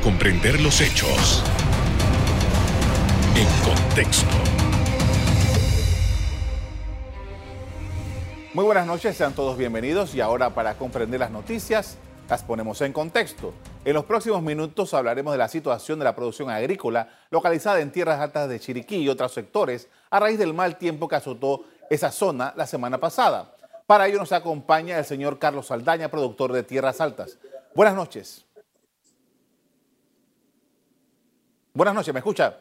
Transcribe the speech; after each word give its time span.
comprender 0.00 0.60
los 0.60 0.80
hechos 0.80 1.42
en 3.36 3.46
contexto. 3.64 4.26
Muy 8.54 8.64
buenas 8.64 8.86
noches, 8.86 9.16
sean 9.16 9.34
todos 9.34 9.56
bienvenidos 9.56 10.14
y 10.14 10.20
ahora 10.20 10.50
para 10.54 10.74
comprender 10.74 11.20
las 11.20 11.30
noticias 11.30 11.98
las 12.28 12.42
ponemos 12.42 12.80
en 12.80 12.92
contexto. 12.92 13.52
En 13.84 13.94
los 13.94 14.04
próximos 14.04 14.42
minutos 14.42 14.94
hablaremos 14.94 15.32
de 15.32 15.38
la 15.38 15.48
situación 15.48 15.98
de 15.98 16.04
la 16.04 16.14
producción 16.14 16.50
agrícola 16.50 17.08
localizada 17.30 17.80
en 17.80 17.92
tierras 17.92 18.20
altas 18.20 18.48
de 18.48 18.60
Chiriquí 18.60 18.96
y 18.96 19.08
otros 19.08 19.32
sectores 19.32 19.88
a 20.10 20.20
raíz 20.20 20.38
del 20.38 20.54
mal 20.54 20.76
tiempo 20.76 21.08
que 21.08 21.16
azotó 21.16 21.64
esa 21.90 22.10
zona 22.10 22.54
la 22.56 22.66
semana 22.66 22.98
pasada. 22.98 23.54
Para 23.86 24.06
ello 24.06 24.18
nos 24.18 24.32
acompaña 24.32 24.98
el 24.98 25.04
señor 25.04 25.38
Carlos 25.38 25.66
Saldaña, 25.66 26.08
productor 26.08 26.52
de 26.52 26.62
Tierras 26.62 27.00
Altas. 27.00 27.38
Buenas 27.74 27.94
noches. 27.94 28.44
Buenas 31.74 31.94
noches, 31.94 32.12
¿me 32.12 32.20
escucha? 32.20 32.60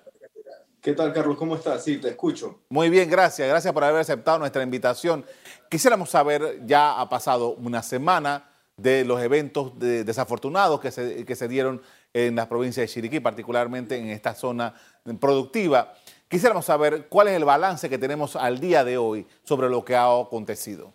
¿Qué 0.79 0.93
tal, 0.93 1.11
Carlos? 1.11 1.35
¿Cómo 1.37 1.57
estás? 1.57 1.83
Sí, 1.83 1.97
te 1.97 2.07
escucho. 2.07 2.61
Muy 2.69 2.89
bien, 2.89 3.09
gracias. 3.09 3.45
Gracias 3.47 3.73
por 3.73 3.83
haber 3.83 3.99
aceptado 3.99 4.39
nuestra 4.39 4.63
invitación. 4.63 5.25
Quisiéramos 5.69 6.09
saber, 6.09 6.61
ya 6.65 6.99
ha 6.99 7.09
pasado 7.09 7.53
una 7.55 7.83
semana 7.83 8.49
de 8.77 9.03
los 9.03 9.21
eventos 9.21 9.77
desafortunados 9.77 10.79
que 10.79 10.91
se, 10.91 11.25
que 11.25 11.35
se 11.35 11.49
dieron 11.49 11.81
en 12.13 12.37
la 12.37 12.47
provincia 12.47 12.81
de 12.81 12.87
Chiriquí, 12.87 13.19
particularmente 13.19 13.97
en 13.97 14.07
esta 14.07 14.33
zona 14.33 14.73
productiva. 15.19 15.93
Quisiéramos 16.29 16.63
saber 16.63 17.07
cuál 17.09 17.27
es 17.27 17.33
el 17.35 17.43
balance 17.43 17.89
que 17.89 17.97
tenemos 17.97 18.37
al 18.37 18.61
día 18.61 18.85
de 18.85 18.97
hoy 18.97 19.27
sobre 19.43 19.69
lo 19.69 19.83
que 19.83 19.95
ha 19.95 20.05
acontecido. 20.05 20.93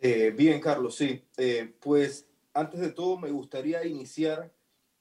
Eh, 0.00 0.34
bien, 0.36 0.60
Carlos, 0.60 0.96
sí. 0.96 1.24
Eh, 1.36 1.76
pues 1.80 2.26
antes 2.52 2.80
de 2.80 2.90
todo 2.90 3.18
me 3.18 3.30
gustaría 3.30 3.86
iniciar 3.86 4.50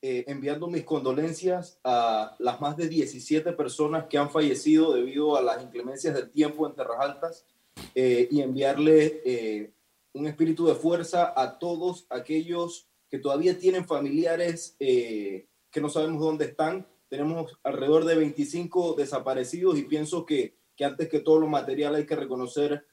eh, 0.01 0.23
enviando 0.27 0.67
mis 0.67 0.83
condolencias 0.83 1.79
a 1.83 2.35
las 2.39 2.59
más 2.59 2.77
de 2.77 2.87
17 2.87 3.53
personas 3.53 4.05
que 4.05 4.17
han 4.17 4.29
fallecido 4.29 4.93
debido 4.93 5.35
a 5.35 5.41
las 5.41 5.61
inclemencias 5.63 6.13
del 6.13 6.31
tiempo 6.31 6.67
en 6.67 6.75
Terras 6.75 6.99
Altas 6.99 7.45
y 7.95 8.41
enviarle 8.41 9.73
un 10.13 10.27
espíritu 10.27 10.67
de 10.67 10.75
fuerza 10.75 11.33
a 11.35 11.57
todos 11.57 12.05
aquellos 12.09 12.89
que 13.09 13.17
todavía 13.17 13.57
tienen 13.57 13.87
familiares 13.87 14.75
que 14.77 15.81
no 15.81 15.89
sabemos 15.89 16.21
dónde 16.21 16.45
están. 16.45 16.87
Tenemos 17.07 17.57
alrededor 17.63 18.05
de 18.05 18.15
25 18.15 18.95
desaparecidos 18.95 19.77
y 19.77 19.83
pienso 19.83 20.25
que, 20.25 20.55
que 20.75 20.83
antes 20.85 21.07
que 21.09 21.21
todo 21.21 21.39
lo 21.39 21.47
material 21.47 21.95
hay 21.95 22.05
que 22.05 22.15
reconocer 22.15 22.85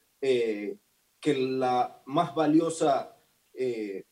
que 1.20 1.34
la 1.34 2.02
más 2.06 2.34
valiosa, 2.34 3.16
eh, 3.52 4.04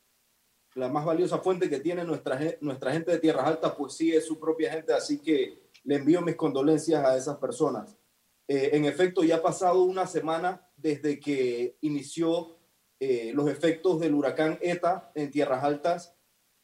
la 0.77 0.89
más 0.89 1.05
valiosa 1.05 1.39
fuente 1.39 1.71
que 1.71 1.81
tiene 1.81 2.05
nuestra, 2.05 2.39
nuestra 2.61 2.93
gente 2.93 3.11
de 3.11 3.19
Tierras 3.19 3.47
Altas, 3.47 3.73
pues 3.77 3.95
sí 3.95 4.13
es 4.13 4.27
su 4.27 4.39
propia 4.39 4.71
gente, 4.71 4.93
así 4.93 5.19
que 5.19 5.59
le 5.85 5.97
envío 5.97 6.21
mis 6.21 6.37
condolencias 6.37 7.03
a 7.03 7.17
esas 7.17 7.39
personas. 7.39 7.97
Eh, 8.47 8.71
en 8.75 8.85
efecto, 8.85 9.25
ya 9.25 9.37
ha 9.37 9.43
pasado 9.43 9.83
una 9.85 10.07
semana 10.07 10.69
desde 10.77 11.19
que 11.19 11.79
inició 11.81 12.59
eh, 13.01 13.33
los 13.35 13.49
efectos 13.49 13.99
del 14.01 14.15
huracán 14.15 14.59
ETA 14.61 15.11
en 15.15 15.31
Tierras 15.31 15.65
Altas 15.65 16.15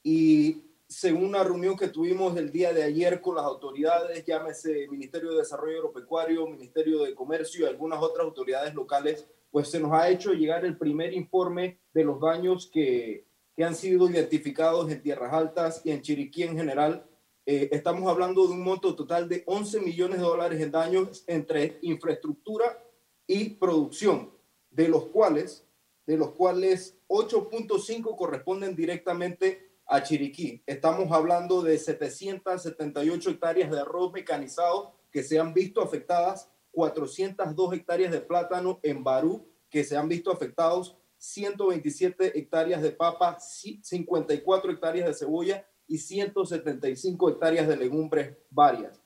y 0.02 0.62
según 0.86 1.24
una 1.24 1.42
reunión 1.42 1.74
que 1.74 1.88
tuvimos 1.88 2.36
el 2.36 2.52
día 2.52 2.74
de 2.74 2.82
ayer 2.82 3.22
con 3.22 3.36
las 3.36 3.46
autoridades, 3.46 4.24
llámese 4.26 4.88
Ministerio 4.88 5.30
de 5.30 5.38
Desarrollo 5.38 5.78
Agropecuario, 5.78 6.46
Ministerio 6.46 7.02
de 7.02 7.14
Comercio 7.14 7.64
y 7.64 7.68
algunas 7.68 8.02
otras 8.02 8.26
autoridades 8.26 8.74
locales, 8.74 9.26
pues 9.50 9.68
se 9.68 9.80
nos 9.80 9.92
ha 9.92 10.10
hecho 10.10 10.34
llegar 10.34 10.66
el 10.66 10.76
primer 10.76 11.14
informe 11.14 11.80
de 11.94 12.04
los 12.04 12.20
daños 12.20 12.68
que, 12.70 13.24
que 13.56 13.64
han 13.64 13.74
sido 13.74 14.08
identificados 14.08 14.90
en 14.90 15.02
Tierras 15.02 15.32
Altas 15.32 15.82
y 15.84 15.90
en 15.90 16.02
Chiriquí 16.02 16.42
en 16.42 16.56
general. 16.56 17.06
Eh, 17.44 17.68
estamos 17.72 18.10
hablando 18.10 18.46
de 18.46 18.52
un 18.52 18.62
monto 18.62 18.94
total 18.94 19.28
de 19.28 19.42
11 19.46 19.80
millones 19.80 20.18
de 20.18 20.24
dólares 20.24 20.60
en 20.60 20.70
daños 20.70 21.24
entre 21.26 21.78
infraestructura 21.82 22.82
y 23.26 23.50
producción, 23.50 24.32
de 24.70 24.88
los 24.88 25.06
cuales, 25.06 25.66
de 26.06 26.16
los 26.16 26.30
cuales 26.32 26.96
8.5 27.08 28.16
corresponden 28.16 28.74
directamente 28.74 29.72
a 29.86 30.02
Chiriquí. 30.02 30.62
Estamos 30.66 31.12
hablando 31.12 31.62
de 31.62 31.78
778 31.78 33.30
hectáreas 33.30 33.70
de 33.70 33.80
arroz 33.80 34.12
mecanizado 34.12 34.94
que 35.10 35.22
se 35.22 35.38
han 35.38 35.52
visto 35.52 35.82
afectadas 35.82 36.48
402 36.70 37.74
hectáreas 37.74 38.12
de 38.12 38.20
plátano 38.20 38.80
en 38.82 39.04
Barú 39.04 39.46
que 39.72 39.84
se 39.84 39.96
han 39.96 40.08
visto 40.08 40.30
afectados, 40.30 40.96
127 41.22 42.36
hectáreas 42.36 42.82
de 42.82 42.90
papa, 42.90 43.38
54 43.38 44.72
hectáreas 44.72 45.06
de 45.06 45.14
cebolla 45.14 45.64
y 45.86 45.98
175 45.98 47.30
hectáreas 47.30 47.68
de 47.68 47.76
legumbres 47.76 48.36
varias. 48.50 49.00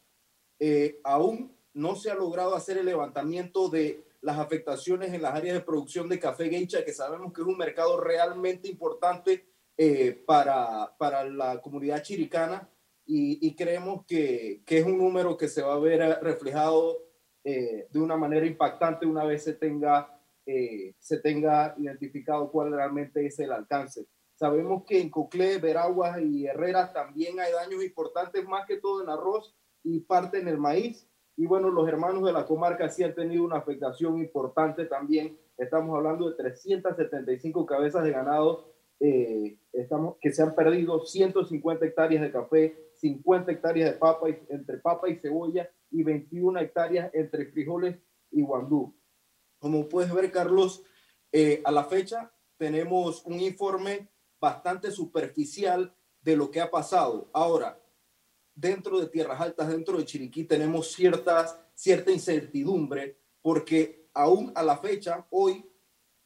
Eh, 0.58 0.98
aún 1.04 1.54
no 1.74 1.94
se 1.94 2.10
ha 2.10 2.14
logrado 2.14 2.56
hacer 2.56 2.78
el 2.78 2.86
levantamiento 2.86 3.68
de 3.68 4.02
las 4.22 4.38
afectaciones 4.38 5.12
en 5.12 5.20
las 5.20 5.34
áreas 5.34 5.56
de 5.56 5.60
producción 5.60 6.08
de 6.08 6.18
café 6.18 6.48
geisha, 6.48 6.86
que 6.86 6.94
sabemos 6.94 7.34
que 7.34 7.42
es 7.42 7.46
un 7.46 7.58
mercado 7.58 8.00
realmente 8.00 8.66
importante 8.66 9.44
eh, 9.76 10.12
para, 10.26 10.96
para 10.96 11.22
la 11.24 11.60
comunidad 11.60 12.02
chiricana 12.02 12.66
y, 13.04 13.46
y 13.46 13.54
creemos 13.54 14.06
que, 14.06 14.62
que, 14.64 14.78
es 14.78 14.86
un 14.86 14.96
número 14.96 15.36
que 15.36 15.48
se 15.48 15.60
va 15.60 15.74
a 15.74 15.78
ver 15.78 16.18
reflejado 16.22 17.06
eh, 17.44 17.86
de 17.90 18.00
una 18.00 18.16
manera 18.16 18.46
impactante 18.46 19.04
una 19.04 19.22
vez 19.22 19.44
se 19.44 19.52
tenga, 19.52 20.15
eh, 20.46 20.94
se 20.98 21.18
tenga 21.18 21.74
identificado 21.76 22.50
cuál 22.50 22.72
realmente 22.72 23.26
es 23.26 23.38
el 23.38 23.52
alcance. 23.52 24.06
Sabemos 24.34 24.84
que 24.86 25.00
en 25.00 25.10
Coclé, 25.10 25.58
Veraguas 25.58 26.20
y 26.20 26.46
Herrera 26.46 26.92
también 26.92 27.40
hay 27.40 27.52
daños 27.52 27.82
importantes, 27.82 28.46
más 28.46 28.66
que 28.66 28.76
todo 28.76 29.02
en 29.02 29.08
arroz 29.08 29.54
y 29.82 30.00
parte 30.00 30.38
en 30.38 30.48
el 30.48 30.58
maíz. 30.58 31.08
Y 31.36 31.46
bueno, 31.46 31.70
los 31.70 31.88
hermanos 31.88 32.24
de 32.24 32.32
la 32.32 32.46
comarca 32.46 32.88
sí 32.88 33.02
han 33.02 33.14
tenido 33.14 33.44
una 33.44 33.56
afectación 33.56 34.18
importante 34.18 34.86
también. 34.86 35.38
Estamos 35.58 35.96
hablando 35.96 36.30
de 36.30 36.36
375 36.36 37.66
cabezas 37.66 38.04
de 38.04 38.12
ganado 38.12 38.76
eh, 38.98 39.58
estamos, 39.72 40.16
que 40.20 40.32
se 40.32 40.42
han 40.42 40.54
perdido, 40.54 41.04
150 41.04 41.84
hectáreas 41.84 42.22
de 42.22 42.32
café, 42.32 42.90
50 42.94 43.52
hectáreas 43.52 43.92
de 43.92 43.98
papa, 43.98 44.28
entre 44.48 44.78
papa 44.78 45.08
y 45.08 45.16
cebolla 45.16 45.70
y 45.90 46.02
21 46.02 46.58
hectáreas 46.60 47.10
entre 47.14 47.46
frijoles 47.46 47.98
y 48.30 48.42
guandú. 48.42 48.95
Como 49.66 49.88
puedes 49.88 50.14
ver, 50.14 50.30
Carlos, 50.30 50.84
eh, 51.32 51.60
a 51.64 51.72
la 51.72 51.82
fecha 51.82 52.32
tenemos 52.56 53.24
un 53.24 53.40
informe 53.40 54.08
bastante 54.38 54.92
superficial 54.92 55.92
de 56.20 56.36
lo 56.36 56.52
que 56.52 56.60
ha 56.60 56.70
pasado. 56.70 57.28
Ahora, 57.32 57.82
dentro 58.54 59.00
de 59.00 59.08
Tierras 59.08 59.40
Altas, 59.40 59.68
dentro 59.68 59.98
de 59.98 60.04
Chiriquí, 60.04 60.44
tenemos 60.44 60.92
ciertas, 60.92 61.58
cierta 61.74 62.12
incertidumbre 62.12 63.18
porque 63.42 64.08
aún 64.14 64.52
a 64.54 64.62
la 64.62 64.78
fecha, 64.78 65.26
hoy, 65.30 65.68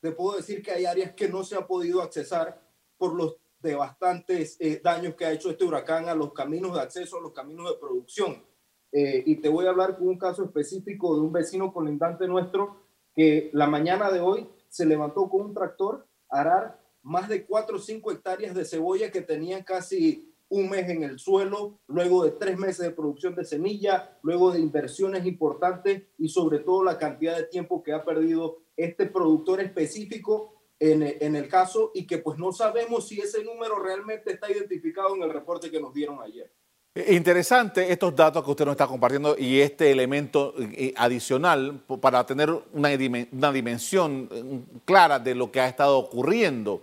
te 0.03 0.13
puedo 0.13 0.37
decir 0.37 0.63
que 0.63 0.73
hay 0.73 0.85
áreas 0.85 1.15
que 1.15 1.27
no 1.27 1.43
se 1.43 1.57
ha 1.57 1.67
podido 1.67 2.03
accesar 2.03 2.63
por 2.99 3.15
los 3.15 3.39
de 3.59 3.75
bastantes 3.75 4.59
eh, 4.61 4.83
daños 4.85 5.15
que 5.15 5.25
ha 5.25 5.33
hecho 5.33 5.49
este 5.49 5.65
huracán 5.65 6.11
a 6.11 6.15
los 6.15 6.35
caminos 6.35 6.75
de 6.75 6.83
acceso, 6.83 7.17
a 7.17 7.23
los 7.23 7.33
caminos 7.33 7.71
de 7.71 7.79
producción. 7.81 8.45
Eh, 8.93 9.23
y 9.25 9.37
te 9.37 9.49
voy 9.49 9.65
a 9.65 9.71
hablar 9.71 9.97
con 9.97 10.09
un 10.09 10.19
caso 10.19 10.45
específico 10.45 11.15
de 11.15 11.23
un 11.23 11.33
vecino 11.33 11.73
colindante 11.73 12.29
nuestro 12.29 12.90
que 13.15 13.51
la 13.53 13.67
mañana 13.67 14.11
de 14.11 14.21
hoy 14.21 14.49
se 14.69 14.87
levantó 14.87 15.29
con 15.29 15.43
un 15.43 15.55
tractor 15.55 16.07
a 16.29 16.41
arar 16.41 16.81
más 17.03 17.29
de 17.29 17.45
4 17.45 17.77
o 17.77 17.81
5 17.81 18.13
hectáreas 18.13 18.55
de 18.55 18.65
cebolla 18.65 19.11
que 19.11 19.23
tenían 19.23 19.63
casi 19.63 20.31
un 20.51 20.69
mes 20.69 20.89
en 20.89 21.05
el 21.05 21.19
suelo, 21.19 21.79
luego 21.87 22.25
de 22.25 22.33
tres 22.33 22.59
meses 22.59 22.85
de 22.85 22.91
producción 22.91 23.37
de 23.37 23.45
semilla, 23.45 24.19
luego 24.23 24.51
de 24.51 24.59
inversiones 24.59 25.25
importantes 25.25 26.03
y 26.19 26.29
sobre 26.29 26.59
todo 26.59 26.83
la 26.83 26.99
cantidad 26.99 27.37
de 27.37 27.45
tiempo 27.45 27.83
que 27.83 27.93
ha 27.93 28.05
perdido 28.05 28.59
este 28.77 29.07
productor 29.07 29.61
específico 29.61 30.61
en, 30.81 31.03
el 31.37 31.49
caso 31.49 31.93
y 31.95 32.07
que 32.07 32.19
pues 32.19 32.39
no 32.39 32.53
sabemos 32.53 33.07
si 33.07 33.21
ese 33.21 33.45
número 33.45 33.79
realmente 33.79 34.33
está 34.33 34.51
identificado 34.51 35.15
en 35.15 35.23
el 35.23 35.33
reporte 35.33 35.71
que 35.71 35.81
nos 35.81 35.95
dieron 35.95 36.21
ayer. 36.21 36.51
Eh, 36.95 37.15
interesante 37.15 37.93
estos 37.93 38.15
datos 38.17 38.45
que 38.45 38.51
usted 38.51 38.65
nos 38.65 38.73
está 38.73 38.87
compartiendo 38.87 39.37
y 39.39 39.61
este 39.61 39.91
elemento 39.91 40.55
eh, 40.59 40.93
adicional 40.97 41.81
para 42.01 42.25
tener 42.27 42.51
una, 42.73 42.89
dimensión 43.53 44.29
eh, 44.33 44.61
clara 44.85 45.19
de 45.19 45.35
lo 45.35 45.51
que 45.53 45.61
ha 45.61 45.69
estado 45.69 45.99
ocurriendo. 45.99 46.83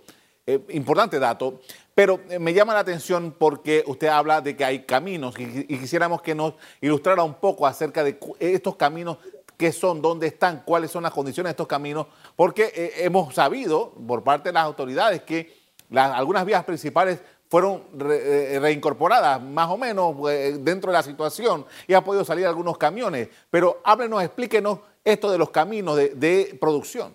importante 0.70 1.18
dato, 1.18 1.60
pero 1.94 2.20
me 2.40 2.54
llama 2.54 2.72
la 2.72 2.80
atención 2.80 3.34
porque 3.38 3.84
usted 3.86 4.08
habla 4.08 4.40
de 4.40 4.56
que 4.56 4.64
hay 4.64 4.84
caminos 4.84 5.38
y, 5.38 5.66
y 5.68 5.78
quisiéramos 5.78 6.22
que 6.22 6.34
nos 6.34 6.54
ilustrara 6.80 7.22
un 7.22 7.34
poco 7.34 7.66
acerca 7.66 8.02
de 8.02 8.18
estos 8.38 8.76
caminos 8.76 9.18
qué 9.58 9.72
son, 9.72 10.00
dónde 10.00 10.28
están, 10.28 10.62
cuáles 10.64 10.90
son 10.90 11.02
las 11.02 11.12
condiciones 11.12 11.48
de 11.48 11.52
estos 11.52 11.66
caminos, 11.66 12.06
porque 12.36 12.72
eh, 12.74 12.92
hemos 12.98 13.34
sabido 13.34 13.92
por 14.06 14.22
parte 14.22 14.50
de 14.50 14.52
las 14.54 14.64
autoridades 14.64 15.22
que 15.22 15.52
algunas 15.90 16.46
vías 16.46 16.64
principales 16.64 17.20
fueron 17.48 17.82
eh, 18.00 18.58
reincorporadas 18.60 19.42
más 19.42 19.68
o 19.70 19.76
menos 19.76 20.14
eh, 20.30 20.58
dentro 20.60 20.92
de 20.92 20.98
la 20.98 21.02
situación 21.02 21.64
y 21.86 21.94
ha 21.94 22.04
podido 22.04 22.24
salir 22.24 22.46
algunos 22.46 22.78
camiones. 22.78 23.28
Pero 23.50 23.80
háblenos, 23.84 24.22
explíquenos 24.22 24.80
esto 25.04 25.30
de 25.30 25.38
los 25.38 25.50
caminos 25.50 25.96
de, 25.96 26.56
producción. 26.60 27.14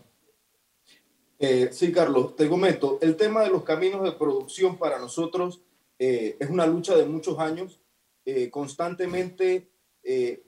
sí, 1.71 1.91
Carlos, 1.91 2.35
te 2.35 2.49
comento, 2.49 2.97
el 3.01 3.15
tema 3.15 3.41
de 3.41 3.49
los 3.49 3.63
caminos 3.63 4.03
de 4.03 4.13
producción 4.13 4.77
para 4.77 4.97
nosotros 4.97 5.61
eh, 5.99 6.35
es 6.39 6.49
una 6.49 6.65
lucha 6.65 6.95
de 6.95 7.05
muchos 7.05 7.39
años. 7.39 7.79
Eh, 8.25 8.49
constantemente, 8.49 9.69
eh, 10.03 10.43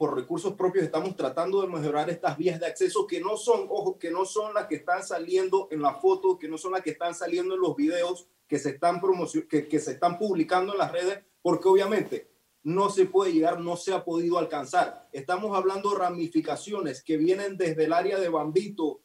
por 0.00 0.16
recursos 0.16 0.54
propios, 0.54 0.86
estamos 0.86 1.14
tratando 1.14 1.60
de 1.60 1.68
mejorar 1.68 2.08
estas 2.08 2.38
vías 2.38 2.58
de 2.58 2.64
acceso 2.64 3.06
que 3.06 3.20
no 3.20 3.36
son, 3.36 3.66
ojo, 3.68 3.98
que 3.98 4.10
no 4.10 4.24
son 4.24 4.54
las 4.54 4.66
que 4.66 4.76
están 4.76 5.04
saliendo 5.04 5.68
en 5.70 5.82
la 5.82 5.92
foto, 5.92 6.38
que 6.38 6.48
no 6.48 6.56
son 6.56 6.72
las 6.72 6.80
que 6.80 6.92
están 6.92 7.14
saliendo 7.14 7.54
en 7.54 7.60
los 7.60 7.76
videos 7.76 8.26
que 8.48 8.58
se 8.58 8.70
están, 8.70 8.98
que, 9.46 9.68
que 9.68 9.78
se 9.78 9.90
están 9.90 10.16
publicando 10.16 10.72
en 10.72 10.78
las 10.78 10.90
redes, 10.90 11.22
porque 11.42 11.68
obviamente 11.68 12.30
no 12.62 12.88
se 12.88 13.04
puede 13.04 13.34
llegar, 13.34 13.60
no 13.60 13.76
se 13.76 13.92
ha 13.92 14.02
podido 14.02 14.38
alcanzar. 14.38 15.06
Estamos 15.12 15.54
hablando 15.54 15.90
de 15.90 15.98
ramificaciones 15.98 17.02
que 17.02 17.18
vienen 17.18 17.58
desde 17.58 17.84
el 17.84 17.92
área 17.92 18.18
de 18.18 18.30
Bambito, 18.30 19.02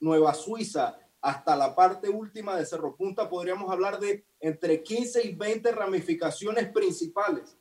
Nueva 0.00 0.34
Suiza, 0.34 0.98
hasta 1.20 1.54
la 1.54 1.76
parte 1.76 2.08
última 2.08 2.56
de 2.56 2.66
Cerro 2.66 2.96
Punta, 2.96 3.28
podríamos 3.28 3.70
hablar 3.70 4.00
de 4.00 4.24
entre 4.40 4.82
15 4.82 5.28
y 5.28 5.34
20 5.36 5.70
ramificaciones 5.70 6.72
principales 6.72 7.56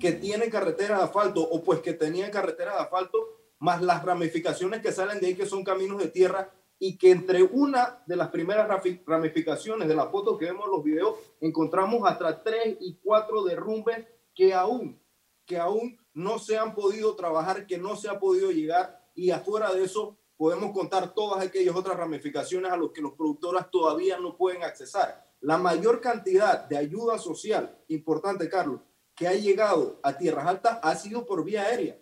que 0.00 0.12
tienen 0.12 0.50
carreteras 0.50 0.98
de 0.98 1.04
asfalto 1.04 1.42
o 1.42 1.62
pues 1.62 1.80
que 1.80 1.92
tenían 1.92 2.30
carreteras 2.30 2.76
de 2.76 2.82
asfalto, 2.82 3.18
más 3.58 3.82
las 3.82 4.04
ramificaciones 4.04 4.80
que 4.80 4.92
salen 4.92 5.20
de 5.20 5.28
ahí 5.28 5.34
que 5.34 5.46
son 5.46 5.64
caminos 5.64 5.98
de 5.98 6.08
tierra 6.08 6.52
y 6.78 6.96
que 6.96 7.10
entre 7.10 7.42
una 7.42 8.02
de 8.06 8.16
las 8.16 8.28
primeras 8.28 8.68
ramificaciones 9.04 9.88
de 9.88 9.96
la 9.96 10.06
foto 10.06 10.38
que 10.38 10.46
vemos 10.46 10.66
en 10.66 10.70
los 10.70 10.84
videos 10.84 11.16
encontramos 11.40 12.08
hasta 12.08 12.42
tres 12.42 12.76
y 12.80 12.98
cuatro 13.02 13.42
derrumbes 13.42 14.06
que 14.34 14.54
aún, 14.54 15.00
que 15.44 15.58
aún 15.58 15.98
no 16.14 16.38
se 16.38 16.56
han 16.56 16.74
podido 16.74 17.16
trabajar, 17.16 17.66
que 17.66 17.78
no 17.78 17.96
se 17.96 18.08
ha 18.08 18.20
podido 18.20 18.52
llegar 18.52 19.10
y 19.14 19.30
afuera 19.30 19.72
de 19.72 19.84
eso 19.84 20.16
podemos 20.36 20.72
contar 20.72 21.12
todas 21.14 21.44
aquellas 21.44 21.74
otras 21.74 21.96
ramificaciones 21.96 22.70
a 22.70 22.76
los 22.76 22.92
que 22.92 23.02
los 23.02 23.14
productores 23.14 23.68
todavía 23.72 24.20
no 24.20 24.36
pueden 24.36 24.62
accesar. 24.62 25.24
La 25.40 25.58
mayor 25.58 26.00
cantidad 26.00 26.68
de 26.68 26.76
ayuda 26.76 27.18
social, 27.18 27.76
importante 27.88 28.48
Carlos, 28.48 28.80
que 29.18 29.26
ha 29.26 29.34
llegado 29.34 29.98
a 30.02 30.16
tierras 30.16 30.46
altas 30.46 30.78
ha 30.82 30.94
sido 30.94 31.26
por 31.26 31.44
vía 31.44 31.62
aérea. 31.64 31.98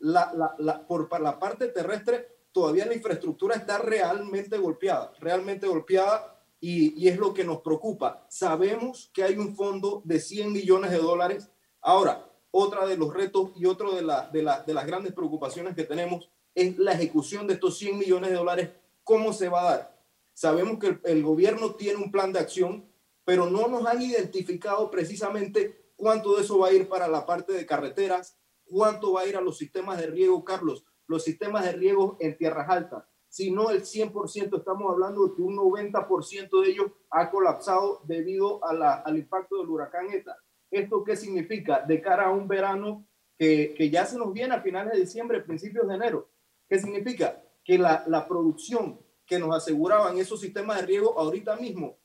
La, 0.00 0.32
la, 0.34 0.54
la, 0.58 0.86
por 0.86 1.20
la 1.20 1.38
parte 1.38 1.68
terrestre, 1.68 2.28
todavía 2.52 2.86
la 2.86 2.94
infraestructura 2.94 3.56
está 3.56 3.78
realmente 3.78 4.58
golpeada, 4.58 5.12
realmente 5.20 5.66
golpeada 5.66 6.42
y, 6.60 7.00
y, 7.02 7.08
es 7.08 7.18
lo 7.18 7.32
que 7.32 7.44
nos 7.44 7.60
preocupa. 7.60 8.26
Sabemos 8.28 9.10
que 9.14 9.22
hay 9.22 9.36
un 9.36 9.54
fondo 9.54 10.02
de 10.04 10.20
100 10.20 10.52
millones 10.52 10.90
de 10.90 10.98
dólares. 10.98 11.50
Ahora, 11.80 12.28
otra 12.50 12.86
de 12.86 12.96
los 12.96 13.12
retos 13.12 13.50
y 13.56 13.66
otro 13.66 13.94
de, 13.94 14.02
la, 14.02 14.28
de, 14.28 14.42
la, 14.42 14.62
de 14.62 14.74
las 14.74 14.86
grandes 14.86 15.12
preocupaciones 15.12 15.74
que 15.74 15.84
tenemos 15.84 16.30
es 16.54 16.78
la 16.78 16.92
ejecución 16.92 17.46
de 17.46 17.54
estos 17.54 17.78
100 17.78 17.98
millones 17.98 18.30
de 18.30 18.36
dólares, 18.36 18.70
¿cómo 19.02 19.32
se 19.32 19.48
va 19.48 19.60
a 19.62 19.76
dar? 19.76 19.98
Sabemos 20.32 20.78
que 20.78 20.98
el, 21.04 21.22
gobierno 21.22 21.74
tiene 21.74 22.02
un 22.02 22.10
plan 22.10 22.32
de 22.32 22.38
acción, 22.38 22.88
pero 23.24 23.50
no 23.50 23.68
nos 23.68 23.86
han 23.86 24.02
identificado 24.02 24.90
precisamente 24.90 25.83
cuánto 25.96 26.36
de 26.36 26.42
eso 26.42 26.58
va 26.58 26.68
a 26.68 26.72
ir 26.72 26.88
para 26.88 27.08
la 27.08 27.26
parte 27.26 27.52
de 27.52 27.66
carreteras, 27.66 28.38
cuánto 28.64 29.12
va 29.12 29.22
a 29.22 29.26
ir 29.26 29.36
a 29.36 29.40
los 29.40 29.58
sistemas 29.58 29.98
de 29.98 30.06
riego, 30.06 30.44
Carlos, 30.44 30.84
los 31.06 31.22
sistemas 31.22 31.64
de 31.64 31.72
riego 31.72 32.16
en 32.20 32.36
tierras 32.36 32.68
altas. 32.68 33.04
Si 33.28 33.50
no 33.50 33.70
el 33.70 33.82
100%, 33.82 34.58
estamos 34.58 34.90
hablando 34.90 35.26
de 35.26 35.34
que 35.34 35.42
un 35.42 35.56
90% 35.56 36.62
de 36.62 36.70
ellos 36.70 36.92
ha 37.10 37.30
colapsado 37.30 38.00
debido 38.04 38.64
a 38.64 39.02
al 39.04 39.18
impacto 39.18 39.58
del 39.58 39.68
huracán 39.68 40.10
ETA. 40.12 40.36
¿Esto 40.70 41.02
qué 41.02 41.16
significa? 41.16 41.80
De 41.80 42.00
cara 42.00 42.26
a 42.26 42.32
un 42.32 42.46
verano 42.46 43.08
que, 43.36 43.74
que 43.76 43.90
ya 43.90 44.06
se 44.06 44.18
nos 44.18 44.32
viene 44.32 44.54
a 44.54 44.62
finales 44.62 44.92
de 44.92 45.00
diciembre, 45.00 45.40
principios 45.40 45.88
de 45.88 45.94
enero. 45.94 46.30
¿Qué 46.68 46.78
significa? 46.78 47.42
Que 47.64 47.76
la, 47.76 48.04
la 48.06 48.28
producción 48.28 49.00
que 49.26 49.38
nos 49.38 49.54
aseguraban 49.56 50.18
esos 50.18 50.40
sistemas 50.40 50.80
de 50.80 50.86
riego 50.86 51.18
ahorita 51.18 51.56
mismo 51.56 51.98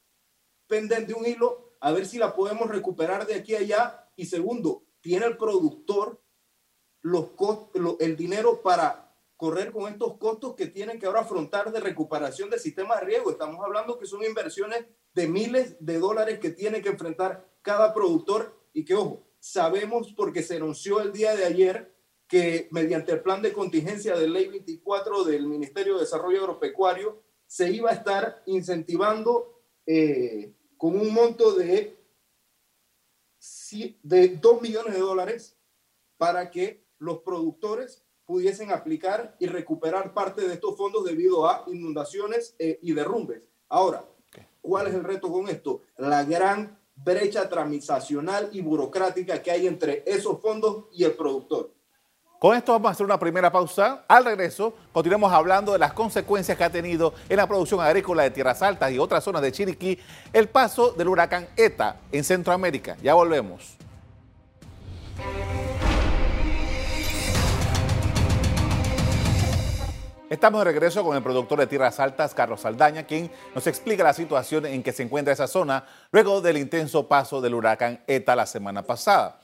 penden 0.68 1.06
de 1.06 1.13
un 1.13 1.25
hilo 1.25 1.69
a 1.79 1.91
ver 1.91 2.05
si 2.05 2.17
la 2.17 2.33
podemos 2.33 2.69
recuperar 2.69 3.25
de 3.25 3.35
aquí 3.35 3.55
a 3.55 3.59
allá. 3.59 4.09
Y 4.15 4.25
segundo, 4.25 4.83
tiene 5.01 5.25
el 5.25 5.37
productor 5.37 6.21
los 7.01 7.29
el 7.99 8.17
dinero 8.17 8.61
para 8.61 9.15
correr 9.37 9.71
con 9.71 9.89
estos 9.89 10.17
costos 10.17 10.55
que 10.55 10.67
tienen 10.67 10.99
que 10.99 11.05
ahora 11.05 11.21
afrontar 11.21 11.71
de 11.71 11.79
recuperación 11.79 12.49
del 12.49 12.59
sistema 12.59 12.95
de 12.95 13.05
riego. 13.05 13.31
Estamos 13.31 13.63
hablando 13.63 13.97
que 13.97 14.05
son 14.05 14.23
inversiones 14.23 14.85
de 15.13 15.27
miles 15.27 15.77
de 15.79 15.97
dólares 15.97 16.39
que 16.39 16.49
tiene 16.49 16.81
que 16.81 16.89
enfrentar 16.89 17.49
cada 17.61 17.93
productor 17.93 18.53
y 18.73 18.83
que, 18.83 18.95
ojo, 18.95 19.25
sabemos 19.39 20.13
porque 20.15 20.43
se 20.43 20.57
anunció 20.57 20.99
el 20.99 21.13
día 21.13 21.35
de 21.35 21.45
ayer 21.45 21.95
que 22.27 22.67
mediante 22.71 23.13
el 23.13 23.21
plan 23.21 23.41
de 23.41 23.53
contingencia 23.53 24.15
de 24.17 24.27
ley 24.27 24.49
24 24.49 25.23
del 25.23 25.47
Ministerio 25.47 25.95
de 25.95 26.01
Desarrollo 26.01 26.41
Agropecuario 26.41 27.23
se 27.47 27.71
iba 27.71 27.89
a 27.89 27.93
estar 27.93 28.43
incentivando 28.45 29.63
eh, 29.85 30.53
con 30.79 30.97
un 30.97 31.13
monto 31.13 31.51
de, 31.55 31.99
de 34.01 34.27
2 34.29 34.61
millones 34.61 34.93
de 34.93 34.99
dólares 34.99 35.57
para 36.17 36.49
que 36.49 36.85
los 36.99 37.19
productores 37.19 38.05
pudiesen 38.23 38.71
aplicar 38.71 39.35
y 39.39 39.47
recuperar 39.47 40.13
parte 40.13 40.47
de 40.47 40.53
estos 40.53 40.77
fondos 40.77 41.03
debido 41.03 41.49
a 41.49 41.65
inundaciones 41.67 42.55
eh, 42.59 42.79
y 42.81 42.93
derrumbes. 42.93 43.43
Ahora, 43.67 44.05
¿cuál 44.61 44.87
es 44.87 44.93
el 44.93 45.03
reto 45.03 45.29
con 45.29 45.49
esto? 45.49 45.81
La 45.97 46.23
gran 46.23 46.79
brecha 46.95 47.49
transmisacional 47.49 48.49
y 48.53 48.61
burocrática 48.61 49.43
que 49.43 49.51
hay 49.51 49.67
entre 49.67 50.03
esos 50.05 50.39
fondos 50.39 50.85
y 50.93 51.03
el 51.03 51.11
productor. 51.11 51.73
Con 52.39 52.56
esto 52.56 52.71
vamos 52.71 52.88
a 52.88 52.91
hacer 52.94 53.06
una 53.06 53.19
primera 53.19 53.51
pausa. 53.51 54.06
Al 54.07 54.24
regreso, 54.24 54.74
continuamos 54.94 55.33
hablando 55.33 55.74
de 55.74 55.77
las 55.77 55.91
consecuencias 55.91 56.57
que 56.57 56.63
ha 56.63 56.69
tenido 56.69 57.13
en 57.27 57.36
la 57.36 57.45
producción 57.45 57.81
agrícola 57.81 58.24
de 58.24 58.31
tierras 58.31 58.62
altas 58.62 58.94
y 58.94 58.97
otras 58.97 59.25
zonas 59.25 59.41
de 59.41 59.51
Chiriquí 59.51 60.00
el 60.31 60.47
paso 60.47 60.94
del 60.94 61.09
huracán 61.09 61.50
ETA 61.57 61.97
en 62.13 62.24
Centroamérica. 62.24 62.95
Ya 63.03 63.13
volvemos. 63.13 63.75
Estamos 70.30 70.62
de 70.62 70.65
regreso 70.65 71.03
con 71.03 71.18
el 71.18 71.24
productor 71.24 71.59
de 71.59 71.68
Tierras 71.68 72.00
Altas, 72.00 72.35
Carlos 72.35 72.62
Saldaña, 72.62 73.03
quien 73.03 73.31
nos 73.53 73.65
explica 73.65 74.03
la 74.03 74.13
situación 74.13 74.65
en 74.68 74.83
que 74.83 74.94
se 74.94 75.01
encuentra 75.01 75.33
esa 75.33 75.47
zona 75.47 75.83
luego 76.12 76.39
del 76.39 76.57
intenso 76.57 77.07
paso 77.07 77.42
del 77.42 77.56
huracán 77.56 78.01
ETA 78.07 78.35
la 78.35 78.45
semana 78.45 78.83
pasada. 78.83 79.39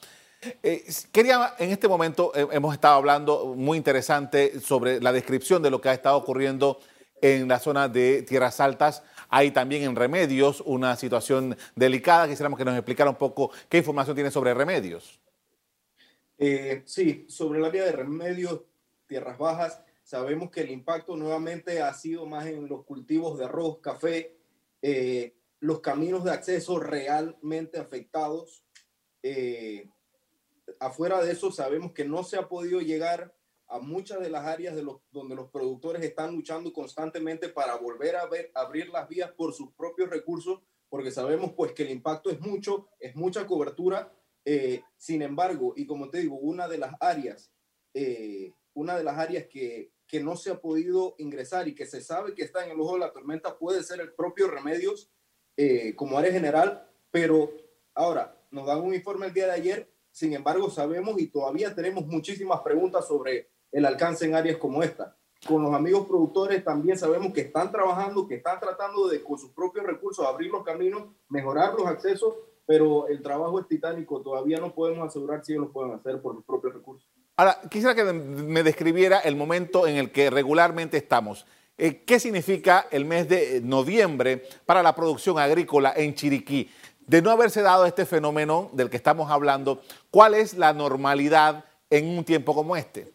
Eh, 0.64 0.86
quería, 1.12 1.56
en 1.58 1.72
este 1.72 1.88
momento 1.88 2.32
eh, 2.36 2.48
hemos 2.52 2.74
estado 2.74 2.96
hablando 2.96 3.56
muy 3.56 3.78
interesante 3.78 4.60
sobre 4.60 5.02
la 5.02 5.12
descripción 5.12 5.62
de 5.64 5.72
lo 5.72 5.82
que 5.82 5.90
ha 5.90 5.94
estado 5.94 6.18
ocurriendo 6.18 6.80
en 7.22 7.48
la 7.48 7.60
zona 7.60 7.88
de 7.88 8.24
Tierras 8.24 8.60
Altas. 8.60 9.04
Hay 9.30 9.52
también 9.52 9.84
en 9.84 9.96
Remedios 9.96 10.62
una 10.66 10.96
situación 10.96 11.58
delicada. 11.76 12.28
Quisiéramos 12.28 12.58
que 12.58 12.66
nos 12.66 12.76
explicara 12.76 13.10
un 13.10 13.16
poco 13.16 13.52
qué 13.70 13.78
información 13.78 14.16
tiene 14.16 14.32
sobre 14.32 14.54
Remedios. 14.54 15.20
Eh, 16.38 16.84
sí, 16.86 17.26
sobre 17.30 17.60
el 17.60 17.66
área 17.66 17.86
de 17.86 17.94
Remedios, 17.94 18.62
Tierras 19.08 19.38
Bajas, 19.38 19.82
sabemos 20.04 20.52
que 20.52 20.62
el 20.62 20.70
impacto 20.70 21.16
nuevamente 21.16 21.82
ha 21.82 21.94
sido 21.94 22.26
más 22.26 22.46
en 22.46 22.68
los 22.68 22.84
cultivos 22.84 23.40
de 23.40 23.46
arroz, 23.46 23.80
café, 23.80 24.36
los 25.60 25.80
caminos 25.80 26.24
de 26.24 26.32
acceso 26.32 26.80
realmente 26.80 27.80
afectados 27.80 28.64
afuera 30.80 31.22
de 31.24 31.32
eso, 31.32 31.52
sabemos 31.52 31.92
que 31.94 32.06
no 32.06 32.24
se 32.24 32.38
ha 32.38 32.48
podido 32.48 32.82
llegar 32.82 33.36
a 33.68 33.80
muchas 33.80 34.20
de 34.20 34.30
las 34.30 34.46
áreas 34.46 34.76
de 34.76 34.84
los, 34.84 35.02
donde 35.12 35.36
los 35.36 35.50
productores 35.50 36.04
están 36.04 36.36
luchando 36.36 36.72
constantemente 36.72 37.50
para 37.50 37.76
volver 37.76 38.16
a 38.16 38.30
abrir 38.54 38.90
las 38.90 39.10
vías 39.10 39.32
por 39.32 39.54
sus 39.54 39.74
propios 39.74 40.10
recursos, 40.10 40.62
porque 40.90 41.12
sabemos 41.12 41.54
pues 41.54 41.72
que 41.72 41.84
el 41.84 41.90
impacto 41.90 42.30
es 42.30 42.40
mucho, 42.40 42.90
es 43.00 43.16
mucha 43.16 43.48
cobertura. 43.48 44.14
Eh, 44.46 44.84
sin 44.96 45.24
embargo, 45.24 45.74
y 45.76 45.88
como 45.88 46.10
te 46.10 46.20
digo, 46.20 46.38
una 46.38 46.68
de 46.68 46.78
las 46.78 46.94
áreas, 47.00 47.52
eh, 47.94 48.54
una 48.74 48.96
de 48.96 49.04
las 49.04 49.18
áreas 49.18 49.48
que, 49.48 49.92
que 50.08 50.20
no 50.20 50.36
se 50.36 50.52
ha 50.52 50.62
podido 50.62 51.16
ingresar 51.18 51.68
y 51.68 51.74
que 51.74 51.86
se 51.86 52.02
sabe 52.02 52.36
que 52.36 52.44
está 52.44 52.64
en 52.64 52.72
el 52.72 52.80
ojo 52.80 52.94
de 52.94 53.00
la 53.00 53.12
tormenta 53.12 53.58
puede 53.58 53.84
ser 53.84 54.00
el 54.00 54.14
propio 54.14 54.48
Remedios 54.48 55.12
eh, 55.58 55.96
como 55.96 56.18
área 56.18 56.32
general, 56.32 56.88
pero 57.10 57.52
ahora 57.94 58.40
nos 58.52 58.68
dan 58.68 58.82
un 58.82 58.94
informe 58.94 59.28
el 59.28 59.34
día 59.34 59.46
de 59.46 59.54
ayer 59.54 59.95
sin 60.16 60.32
embargo, 60.32 60.70
sabemos 60.70 61.20
y 61.20 61.28
todavía 61.28 61.76
tenemos 61.76 62.06
muchísimas 62.08 62.62
preguntas 62.62 63.06
sobre 63.06 63.50
el 63.70 63.86
alcance 63.86 64.24
en 64.24 64.34
áreas 64.34 64.56
como 64.56 64.82
esta. 64.82 65.18
Con 65.46 65.62
los 65.62 65.74
amigos 65.74 66.08
productores 66.08 66.64
también 66.64 66.98
sabemos 66.98 67.34
que 67.34 67.42
están 67.42 67.70
trabajando, 67.70 68.26
que 68.26 68.36
están 68.36 68.62
tratando 68.62 69.10
de 69.10 69.22
con 69.22 69.38
sus 69.38 69.52
propios 69.52 69.86
recursos 69.86 70.26
abrir 70.26 70.50
los 70.50 70.64
caminos, 70.64 71.04
mejorar 71.28 71.74
los 71.74 71.86
accesos, 71.86 72.34
pero 72.66 73.10
el 73.10 73.22
trabajo 73.22 73.60
es 73.60 73.68
titánico. 73.68 74.22
Todavía 74.22 74.58
no 74.58 74.74
podemos 74.74 75.06
asegurar 75.06 75.44
si 75.44 75.52
ellos 75.52 75.66
lo 75.66 75.74
pueden 75.74 75.92
hacer 75.92 76.22
por 76.22 76.34
sus 76.34 76.46
propios 76.46 76.74
recursos. 76.74 77.10
Ahora, 77.36 77.60
quisiera 77.70 77.94
que 77.94 78.06
me 78.06 78.64
describiera 78.64 79.20
el 79.20 79.36
momento 79.36 79.86
en 79.86 79.98
el 79.98 80.14
que 80.14 80.30
regularmente 80.30 80.96
estamos. 80.96 81.46
Eh, 81.78 82.04
¿Qué 82.06 82.22
significa 82.22 82.88
el 82.90 83.04
mes 83.04 83.28
de 83.28 83.60
noviembre 83.62 84.44
para 84.66 84.82
la 84.82 84.96
producción 84.96 85.38
agrícola 85.38 85.94
en 85.98 86.16
Chiriquí? 86.16 86.70
De 87.08 87.22
no 87.22 87.32
haberse 87.32 87.62
dado 87.62 87.86
este 87.86 88.06
fenómeno 88.06 88.70
del 88.74 88.90
que 88.90 88.98
estamos 88.98 89.30
hablando, 89.30 89.82
¿cuál 90.12 90.34
es 90.34 90.56
la 90.56 90.74
normalidad 90.74 91.66
en 91.90 92.08
un 92.18 92.24
tiempo 92.24 92.54
como 92.54 92.76
este? 92.76 93.14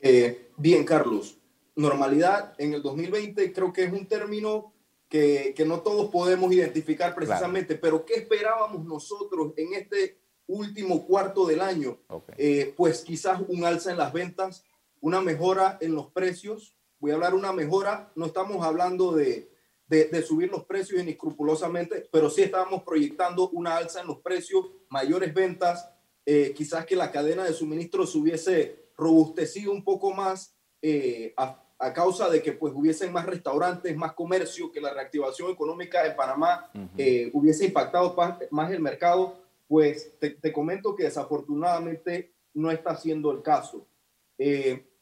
Eh, 0.00 0.50
bien, 0.56 0.84
Carlos. 0.84 1.36
Normalidad 1.74 2.54
en 2.58 2.74
el 2.74 2.82
2020 2.82 3.52
creo 3.52 3.72
que 3.72 3.84
es 3.84 3.92
un 3.92 4.06
término 4.06 4.72
que, 5.08 5.52
que, 5.56 5.64
no 5.64 5.80
todos 5.80 6.10
podemos 6.10 6.52
identificar 6.52 7.14
precisamente, 7.14 7.74
pero 7.76 8.04
¿qué 8.04 8.14
esperábamos 8.14 8.84
nosotros 8.84 9.52
en 9.56 9.74
este 9.74 10.18
último 10.46 11.06
cuarto 11.06 11.46
del 11.46 11.60
año? 11.60 11.98
Eh, 12.36 12.72
pues 12.76 13.02
quizás 13.02 13.40
un 13.48 13.64
alza 13.64 13.90
en 13.90 13.98
las 13.98 14.12
ventas, 14.12 14.64
una 15.00 15.20
mejora 15.20 15.78
en 15.80 15.94
los 15.94 16.10
precios. 16.10 16.76
Voy 16.98 17.10
a 17.10 17.14
hablar 17.14 17.34
una 17.34 17.52
mejora, 17.52 18.10
no 18.14 18.26
estamos 18.26 18.64
hablando 18.64 19.12
de, 19.12 19.50
de, 19.88 20.22
subir 20.22 20.50
los 20.50 20.64
precios 20.64 21.00
inescrupulosamente, 21.00 22.08
pero 22.10 22.28
sí 22.28 22.42
estábamos 22.42 22.82
proyectando 22.82 23.48
una 23.50 23.76
alza 23.76 24.00
en 24.00 24.08
los 24.08 24.18
precios, 24.18 24.66
mayores 24.88 25.32
ventas, 25.32 25.88
eh, 26.24 26.52
quizás 26.56 26.84
que 26.84 26.96
la 26.96 27.12
cadena 27.12 27.44
de 27.44 27.52
suministro 27.52 28.04
se 28.06 28.18
hubiese 28.18 28.86
robustecido 28.96 29.70
un 29.70 29.84
poco 29.84 30.12
más 30.12 30.56
eh, 30.82 31.32
a, 31.36 31.62
a, 31.78 31.92
causa 31.92 32.28
de 32.28 32.42
que 32.42 32.52
pues 32.52 32.72
hubiesen 32.74 33.12
más 33.12 33.26
restaurantes, 33.26 33.96
más 33.96 34.12
comercio, 34.14 34.72
que 34.72 34.80
la 34.80 34.92
reactivación 34.92 35.52
económica 35.52 36.04
en 36.04 36.16
Panamá 36.16 36.68
eh, 36.98 37.30
hubiese 37.32 37.66
impactado 37.66 38.16
más 38.50 38.72
el 38.72 38.80
mercado, 38.80 39.40
pues 39.68 40.18
te, 40.18 40.30
te, 40.30 40.52
comento 40.52 40.96
que 40.96 41.04
desafortunadamente 41.04 42.32
no 42.54 42.72
está 42.72 42.96
siendo 42.96 43.30
el 43.30 43.42
caso. 43.42 43.86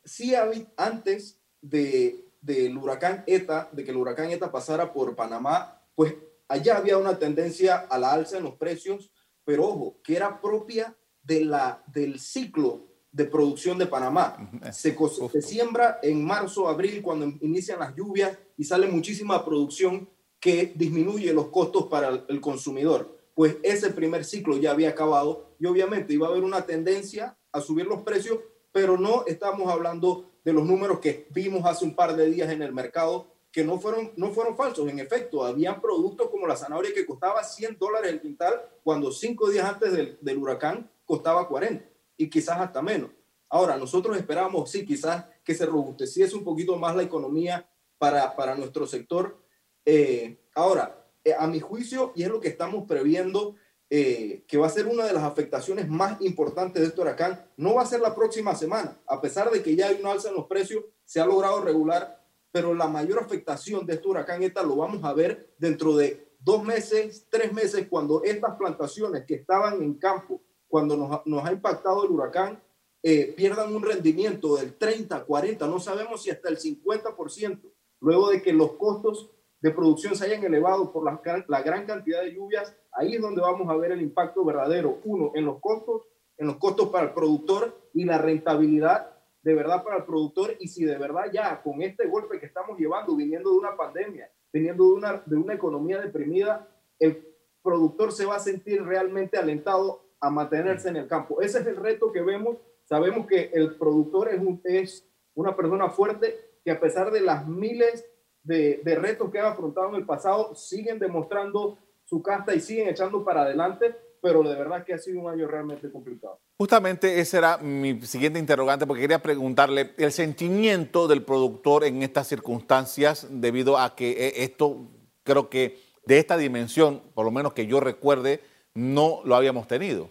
sí, 0.04 0.34
antes 0.76 1.40
de, 1.62 2.23
del 2.44 2.76
huracán 2.76 3.24
ETA, 3.26 3.70
de 3.72 3.84
que 3.84 3.90
el 3.90 3.96
huracán 3.96 4.30
ETA 4.30 4.52
pasara 4.52 4.92
por 4.92 5.16
Panamá, 5.16 5.80
pues 5.94 6.14
allá 6.46 6.76
había 6.76 6.98
una 6.98 7.18
tendencia 7.18 7.76
a 7.76 7.98
la 7.98 8.12
alza 8.12 8.36
en 8.36 8.44
los 8.44 8.56
precios, 8.56 9.10
pero 9.44 9.66
ojo, 9.66 10.00
que 10.02 10.14
era 10.14 10.40
propia 10.40 10.94
de 11.22 11.44
la, 11.44 11.82
del 11.86 12.20
ciclo 12.20 12.86
de 13.10 13.24
producción 13.24 13.78
de 13.78 13.86
Panamá. 13.86 14.50
Se, 14.72 14.94
se, 15.32 15.42
siembra 15.42 16.00
en 16.02 16.22
marzo, 16.22 16.68
abril, 16.68 17.00
cuando 17.00 17.26
inician 17.40 17.78
las 17.78 17.94
lluvias 17.94 18.36
y 18.58 18.64
sale 18.64 18.88
muchísima 18.88 19.42
producción 19.42 20.08
que 20.38 20.74
disminuye 20.74 21.32
los 21.32 21.48
costos 21.48 21.86
para 21.86 22.24
el 22.28 22.40
consumidor. 22.42 23.16
Pues 23.34 23.56
ese 23.62 23.90
primer 23.90 24.24
ciclo 24.24 24.58
ya 24.58 24.72
había 24.72 24.90
acabado 24.90 25.56
y 25.58 25.64
obviamente 25.64 26.12
iba 26.12 26.26
a 26.26 26.30
haber 26.30 26.44
una 26.44 26.66
tendencia 26.66 27.38
a 27.52 27.60
subir 27.62 27.86
los 27.86 28.02
precios, 28.02 28.38
pero 28.70 28.98
no 28.98 29.24
estamos 29.26 29.72
hablando 29.72 30.33
de 30.44 30.52
los 30.52 30.64
números 30.64 31.00
que 31.00 31.26
vimos 31.30 31.64
hace 31.64 31.84
un 31.84 31.94
par 31.94 32.14
de 32.14 32.30
días 32.30 32.50
en 32.50 32.62
el 32.62 32.72
mercado, 32.72 33.26
que 33.50 33.64
no 33.64 33.78
fueron, 33.78 34.12
no 34.16 34.30
fueron 34.30 34.56
falsos. 34.56 34.88
En 34.88 34.98
efecto, 34.98 35.44
habían 35.44 35.80
productos 35.80 36.28
como 36.28 36.46
la 36.46 36.56
zanahoria 36.56 36.92
que 36.92 37.06
costaba 37.06 37.42
100 37.42 37.78
dólares 37.78 38.12
el 38.12 38.20
quintal, 38.20 38.60
cuando 38.82 39.10
cinco 39.12 39.48
días 39.48 39.64
antes 39.64 39.92
del, 39.92 40.18
del 40.20 40.38
huracán 40.38 40.90
costaba 41.04 41.48
40 41.48 41.84
y 42.16 42.28
quizás 42.28 42.60
hasta 42.60 42.82
menos. 42.82 43.10
Ahora, 43.48 43.76
nosotros 43.76 44.16
esperamos, 44.16 44.70
sí, 44.70 44.84
quizás 44.84 45.26
que 45.44 45.54
se 45.54 45.66
robusteciese 45.66 46.34
un 46.34 46.44
poquito 46.44 46.76
más 46.76 46.96
la 46.96 47.02
economía 47.02 47.68
para, 47.98 48.34
para 48.34 48.54
nuestro 48.54 48.86
sector. 48.86 49.38
Eh, 49.84 50.38
ahora, 50.54 51.06
eh, 51.24 51.34
a 51.38 51.46
mi 51.46 51.60
juicio, 51.60 52.12
y 52.16 52.24
es 52.24 52.28
lo 52.28 52.40
que 52.40 52.48
estamos 52.48 52.86
previendo, 52.86 53.54
eh, 53.96 54.42
que 54.48 54.58
va 54.58 54.66
a 54.66 54.70
ser 54.70 54.88
una 54.88 55.04
de 55.04 55.12
las 55.12 55.22
afectaciones 55.22 55.88
más 55.88 56.20
importantes 56.20 56.82
de 56.82 56.88
este 56.88 57.00
huracán, 57.00 57.48
no 57.56 57.74
va 57.74 57.82
a 57.82 57.86
ser 57.86 58.00
la 58.00 58.12
próxima 58.12 58.52
semana, 58.56 58.98
a 59.06 59.20
pesar 59.20 59.52
de 59.52 59.62
que 59.62 59.76
ya 59.76 59.86
hay 59.86 60.00
una 60.00 60.10
alza 60.10 60.30
en 60.30 60.34
los 60.34 60.46
precios, 60.46 60.82
se 61.04 61.20
ha 61.20 61.26
logrado 61.26 61.60
regular, 61.60 62.20
pero 62.50 62.74
la 62.74 62.88
mayor 62.88 63.20
afectación 63.20 63.86
de 63.86 63.94
este 63.94 64.08
huracán 64.08 64.42
esta 64.42 64.64
lo 64.64 64.74
vamos 64.74 65.04
a 65.04 65.12
ver 65.12 65.54
dentro 65.58 65.94
de 65.94 66.26
dos 66.40 66.64
meses, 66.64 67.28
tres 67.30 67.52
meses, 67.52 67.86
cuando 67.88 68.24
estas 68.24 68.56
plantaciones 68.56 69.24
que 69.26 69.36
estaban 69.36 69.80
en 69.80 69.94
campo, 69.94 70.42
cuando 70.66 70.96
nos, 70.96 71.24
nos 71.24 71.44
ha 71.44 71.52
impactado 71.52 72.04
el 72.04 72.10
huracán, 72.10 72.60
eh, 73.00 73.32
pierdan 73.36 73.76
un 73.76 73.84
rendimiento 73.84 74.56
del 74.56 74.74
30, 74.74 75.24
40, 75.24 75.68
no 75.68 75.78
sabemos 75.78 76.20
si 76.20 76.30
hasta 76.30 76.48
el 76.48 76.58
50%, 76.58 77.60
luego 78.00 78.30
de 78.30 78.42
que 78.42 78.52
los 78.52 78.72
costos 78.72 79.30
de 79.64 79.70
producción 79.70 80.14
se 80.14 80.26
hayan 80.26 80.44
elevado 80.44 80.92
por 80.92 81.06
la, 81.06 81.18
la, 81.48 81.62
gran 81.62 81.86
cantidad 81.86 82.20
de 82.20 82.34
lluvias, 82.34 82.76
ahí 82.92 83.14
es 83.14 83.22
donde 83.22 83.40
vamos 83.40 83.66
a 83.70 83.76
ver 83.78 83.92
el 83.92 84.02
impacto 84.02 84.44
verdadero. 84.44 84.98
Uno, 85.04 85.32
en 85.34 85.46
los 85.46 85.58
costos, 85.58 86.02
en 86.36 86.48
los 86.48 86.56
costos 86.56 86.90
para 86.90 87.06
el 87.06 87.14
productor 87.14 87.74
y 87.94 88.04
la 88.04 88.18
rentabilidad 88.18 89.16
de 89.40 89.54
verdad 89.54 89.82
para 89.82 89.96
el 89.96 90.04
productor. 90.04 90.54
Y 90.60 90.68
si 90.68 90.84
de 90.84 90.98
verdad 90.98 91.30
ya 91.32 91.62
con 91.62 91.80
este 91.80 92.06
golpe 92.08 92.38
que 92.38 92.44
estamos 92.44 92.78
llevando, 92.78 93.16
viniendo 93.16 93.52
de 93.52 93.56
una 93.56 93.74
pandemia, 93.74 94.30
viniendo 94.52 94.84
de 94.84 94.92
una, 94.92 95.22
de 95.24 95.36
una 95.36 95.54
economía 95.54 95.98
deprimida, 95.98 96.68
el 96.98 97.26
productor 97.62 98.12
se 98.12 98.26
va 98.26 98.36
a 98.36 98.40
sentir 98.40 98.84
realmente 98.84 99.38
alentado 99.38 100.04
a 100.20 100.28
mantenerse 100.28 100.90
en 100.90 100.96
el 100.96 101.08
campo. 101.08 101.40
Ese 101.40 101.60
es 101.60 101.66
el 101.66 101.76
reto 101.76 102.12
que 102.12 102.20
vemos. 102.20 102.58
Sabemos 102.84 103.26
que 103.26 103.50
el 103.54 103.76
productor 103.76 104.28
es, 104.28 104.42
un, 104.42 104.60
es 104.62 105.08
una 105.34 105.56
persona 105.56 105.88
fuerte 105.88 106.58
que 106.62 106.70
a 106.70 106.78
pesar 106.78 107.10
de 107.10 107.22
las 107.22 107.48
miles 107.48 108.04
de, 108.44 108.98
retos 109.00 109.30
que 109.30 109.40
han 109.40 109.46
afrontado 109.46 109.88
en 109.88 109.96
el 109.96 110.06
pasado, 110.06 110.54
siguen 110.54 110.98
demostrando 110.98 111.78
su 112.04 112.22
casta 112.22 112.54
y 112.54 112.60
siguen 112.60 112.88
echando 112.88 113.24
para 113.24 113.42
adelante, 113.42 113.96
pero 114.20 114.42
de 114.42 114.54
verdad 114.54 114.84
que 114.84 114.94
ha 114.94 114.98
sido 114.98 115.20
un 115.20 115.30
año 115.30 115.48
realmente 115.48 115.90
complicado. 115.90 116.38
Justamente 116.56 117.18
ese 117.20 117.38
era 117.38 117.58
mi 117.58 118.00
siguiente 118.02 118.38
interrogante, 118.38 118.86
porque 118.86 119.02
quería 119.02 119.22
preguntarle 119.22 119.92
el 119.96 120.12
sentimiento 120.12 121.08
del 121.08 121.24
productor 121.24 121.84
en 121.84 122.02
estas 122.02 122.28
circunstancias, 122.28 123.26
debido 123.30 123.78
a 123.78 123.96
que 123.96 124.10
eh, 124.10 124.32
esto 124.44 124.88
creo 125.24 125.48
que 125.48 125.78
de 126.06 126.18
esta 126.18 126.36
dimensión, 126.36 127.02
por 127.14 127.24
lo 127.24 127.30
menos 127.30 127.54
que 127.54 127.66
yo 127.66 127.80
recuerde, 127.80 128.40
no 128.74 129.22
lo 129.24 129.34
habíamos 129.34 129.66
tenido. 129.66 130.10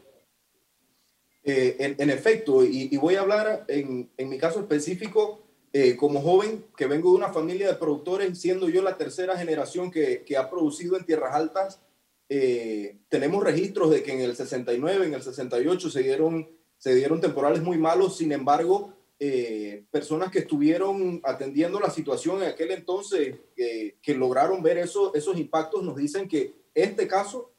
Eh, 1.46 1.96
en, 1.98 2.10
efecto, 2.10 2.64
y, 2.64 2.96
voy 2.98 3.16
a 3.16 3.22
hablar 3.22 3.66
en, 3.68 4.10
en 4.18 4.30
mi 4.30 4.38
caso 4.38 4.62
específico, 4.62 5.43
eh, 5.76 5.98
como 5.98 6.22
joven, 6.22 6.68
que 6.78 6.86
vengo 6.86 7.10
de 7.10 7.18
una 7.18 7.34
familia 7.34 7.68
de 7.68 7.74
productores, 7.74 8.40
siendo 8.40 8.70
yo 8.70 8.84
la 8.84 8.96
tercera 8.96 9.36
generación 9.36 9.90
que, 9.90 10.24
que 10.24 10.38
ha 10.38 10.48
producido 10.48 10.96
en 10.96 11.04
tierras 11.04 11.34
altas, 11.34 11.82
eh, 12.30 13.00
tenemos 13.10 13.44
registros 13.44 13.90
de 13.90 14.04
que 14.04 14.14
en 14.14 14.22
el 14.22 14.36
69, 14.36 15.08
en 15.08 15.16
el 15.16 15.24
68 15.24 15.90
se 15.90 16.04
dieron, 16.04 16.48
se 16.78 16.94
dieron 16.94 17.20
temporales 17.20 17.64
muy 17.64 17.80
malos, 17.80 18.18
sin 18.18 18.32
embargo, 18.32 18.94
eh, 19.18 19.86
personas 19.90 20.30
que 20.30 20.40
estuvieron 20.40 21.20
atendiendo 21.24 21.80
la 21.80 21.90
situación 21.90 22.44
en 22.44 22.50
aquel 22.50 22.70
entonces, 22.70 23.38
que 23.56 24.16
lograron 24.16 24.62
ver 24.62 24.78
eso, 24.78 25.12
esos 25.16 25.40
impactos, 25.40 25.84
nos 25.84 25.96
dicen 25.96 26.28
que 26.28 26.54
este 26.76 27.08
caso 27.08 27.52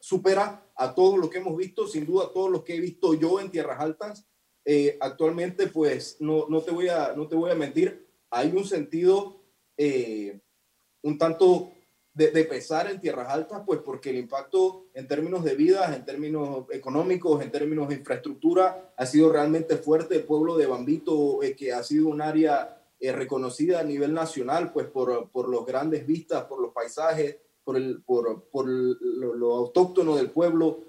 supera 0.00 0.66
a 0.76 0.94
todo 0.94 1.18
lo 1.18 1.28
que 1.28 1.38
hemos 1.38 1.58
visto, 1.58 1.86
sin 1.86 2.06
duda 2.06 2.30
todo 2.32 2.48
lo 2.48 2.64
que 2.64 2.76
he 2.76 2.80
visto 2.80 3.12
yo 3.12 3.38
en 3.38 3.50
tierras 3.50 3.80
altas, 3.80 4.26
eh, 4.64 4.96
actualmente, 5.00 5.66
pues, 5.66 6.16
no, 6.20 6.46
no, 6.48 6.62
te 6.62 6.70
voy 6.70 6.88
a, 6.88 7.12
no 7.14 7.28
te 7.28 7.36
voy 7.36 7.50
a 7.50 7.54
mentir, 7.54 8.06
hay 8.30 8.50
un 8.56 8.64
sentido 8.64 9.40
eh, 9.76 10.40
un 11.02 11.18
tanto 11.18 11.72
de, 12.14 12.44
pesar 12.44 12.90
en 12.90 13.00
tierras 13.00 13.28
altas, 13.28 13.62
pues 13.66 13.80
porque 13.80 14.10
el 14.10 14.16
impacto 14.16 14.86
en 14.94 15.06
términos 15.06 15.44
de 15.44 15.56
vidas, 15.56 15.94
en 15.94 16.04
términos 16.04 16.66
económicos, 16.70 17.42
en 17.42 17.50
términos 17.50 17.88
de 17.88 17.96
infraestructura, 17.96 18.94
ha 18.96 19.04
sido 19.04 19.30
realmente 19.30 19.76
fuerte. 19.76 20.16
El 20.16 20.24
pueblo 20.24 20.56
de 20.56 20.66
Bambito, 20.66 21.42
eh, 21.42 21.54
que 21.54 21.72
ha 21.72 21.82
sido 21.82 22.08
un 22.08 22.22
área 22.22 22.80
reconocida 23.00 23.80
a 23.80 23.84
nivel 23.84 24.14
nacional, 24.14 24.72
pues 24.72 24.86
por, 24.86 25.28
por 25.28 25.50
los 25.50 25.66
grandes 25.66 26.06
vistas, 26.06 26.44
por 26.44 26.58
los 26.62 26.72
paisajes, 26.72 27.36
por, 27.62 27.76
el, 27.76 28.02
por, 28.02 28.44
por 28.44 28.66
lo, 28.66 29.34
lo, 29.34 29.54
autóctono 29.56 30.16
del 30.16 30.30
pueblo, 30.30 30.84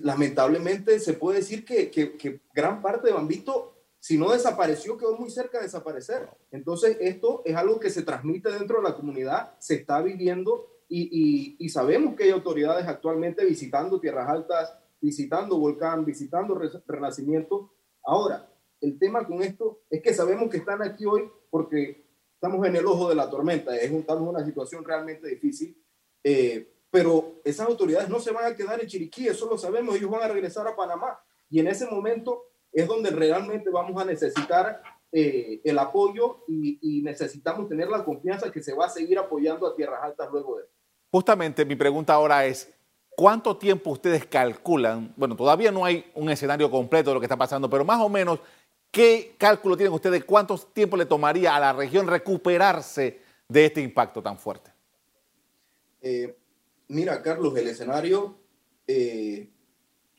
lamentablemente 0.00 1.00
se 1.00 1.14
puede 1.14 1.38
decir 1.38 1.64
que, 1.64 1.90
que, 1.90 2.40
gran 2.54 2.82
parte 2.82 3.08
de 3.08 3.14
Bambito, 3.14 3.74
si 3.98 4.16
no 4.16 4.30
desapareció, 4.30 4.96
quedó 4.96 5.16
muy 5.16 5.30
cerca 5.30 5.58
de 5.58 5.64
desaparecer. 5.64 6.28
Entonces, 6.50 6.96
esto 7.00 7.42
es 7.44 7.56
algo 7.56 7.80
que 7.80 7.90
se 7.90 8.02
transmite 8.02 8.50
dentro 8.50 8.78
de 8.78 8.88
la 8.88 8.94
comunidad, 8.94 9.54
se 9.58 9.74
está 9.74 10.00
viviendo 10.00 10.68
y, 10.88 11.56
y, 11.58 11.68
sabemos 11.68 12.14
que 12.14 12.24
hay 12.24 12.30
autoridades 12.30 12.86
actualmente 12.86 13.44
visitando 13.44 14.00
Tierras 14.00 14.28
Altas, 14.28 14.74
visitando 15.00 15.58
Volcán, 15.58 16.04
visitando 16.04 16.58
Renacimiento. 16.86 17.72
Ahora, 18.02 18.50
el 18.80 18.98
tema 18.98 19.26
con 19.26 19.42
esto 19.42 19.82
es 19.90 20.00
que 20.00 20.14
sabemos 20.14 20.48
que 20.48 20.58
están 20.58 20.82
aquí 20.82 21.04
hoy 21.04 21.30
porque 21.50 22.06
estamos 22.34 22.66
en 22.66 22.76
el 22.76 22.86
ojo 22.86 23.08
de 23.08 23.16
la 23.16 23.28
tormenta, 23.28 23.76
es 23.76 23.90
estamos 23.90 24.22
en 24.22 24.28
una 24.28 24.44
situación 24.44 24.84
realmente 24.84 25.28
difícil. 25.28 25.76
Eh, 26.24 26.77
pero 26.90 27.40
esas 27.44 27.66
autoridades 27.66 28.08
no 28.08 28.20
se 28.20 28.32
van 28.32 28.52
a 28.52 28.56
quedar 28.56 28.80
en 28.80 28.86
Chiriquí, 28.86 29.28
eso 29.28 29.46
lo 29.48 29.58
sabemos, 29.58 29.96
ellos 29.96 30.10
van 30.10 30.22
a 30.22 30.28
regresar 30.28 30.66
a 30.66 30.76
Panamá. 30.76 31.20
Y 31.50 31.60
en 31.60 31.68
ese 31.68 31.86
momento 31.86 32.46
es 32.72 32.86
donde 32.86 33.10
realmente 33.10 33.70
vamos 33.70 34.00
a 34.00 34.04
necesitar 34.04 34.82
eh, 35.10 35.60
el 35.64 35.78
apoyo 35.78 36.44
y, 36.46 37.00
necesitamos 37.02 37.68
tener 37.68 37.88
la 37.88 38.04
confianza 38.04 38.52
que 38.52 38.62
se 38.62 38.74
va 38.74 38.86
a 38.86 38.90
seguir 38.90 39.18
apoyando 39.18 39.66
a 39.66 39.74
Tierras 39.74 40.00
Altas 40.02 40.28
luego 40.30 40.58
de 40.58 40.64
Justamente 41.10 41.64
mi 41.64 41.74
pregunta 41.74 42.12
ahora 42.12 42.44
es, 42.44 42.70
¿cuánto 43.16 43.56
tiempo 43.56 43.90
ustedes 43.90 44.26
calculan? 44.26 45.14
Bueno, 45.16 45.34
todavía 45.34 45.72
no 45.72 45.86
hay 45.86 46.04
un 46.14 46.28
escenario 46.28 46.70
completo 46.70 47.10
de 47.10 47.14
lo 47.14 47.20
que 47.20 47.26
está 47.26 47.38
pasando, 47.38 47.70
pero 47.70 47.84
más 47.84 48.00
o 48.00 48.10
menos, 48.10 48.40
¿qué 48.90 49.34
cálculo 49.38 49.74
tienen 49.74 49.94
ustedes? 49.94 50.24
¿Cuánto 50.24 50.58
tiempo 50.58 50.98
le 50.98 51.06
tomaría 51.06 51.56
a 51.56 51.60
la 51.60 51.72
región 51.72 52.06
recuperarse 52.06 53.22
de 53.48 53.64
este 53.64 53.80
impacto 53.80 54.22
tan 54.22 54.38
fuerte? 54.38 54.70
Eh, 56.02 56.36
Mira, 56.88 57.22
Carlos, 57.22 57.56
el 57.56 57.68
escenario 57.68 58.38
eh, 58.86 59.50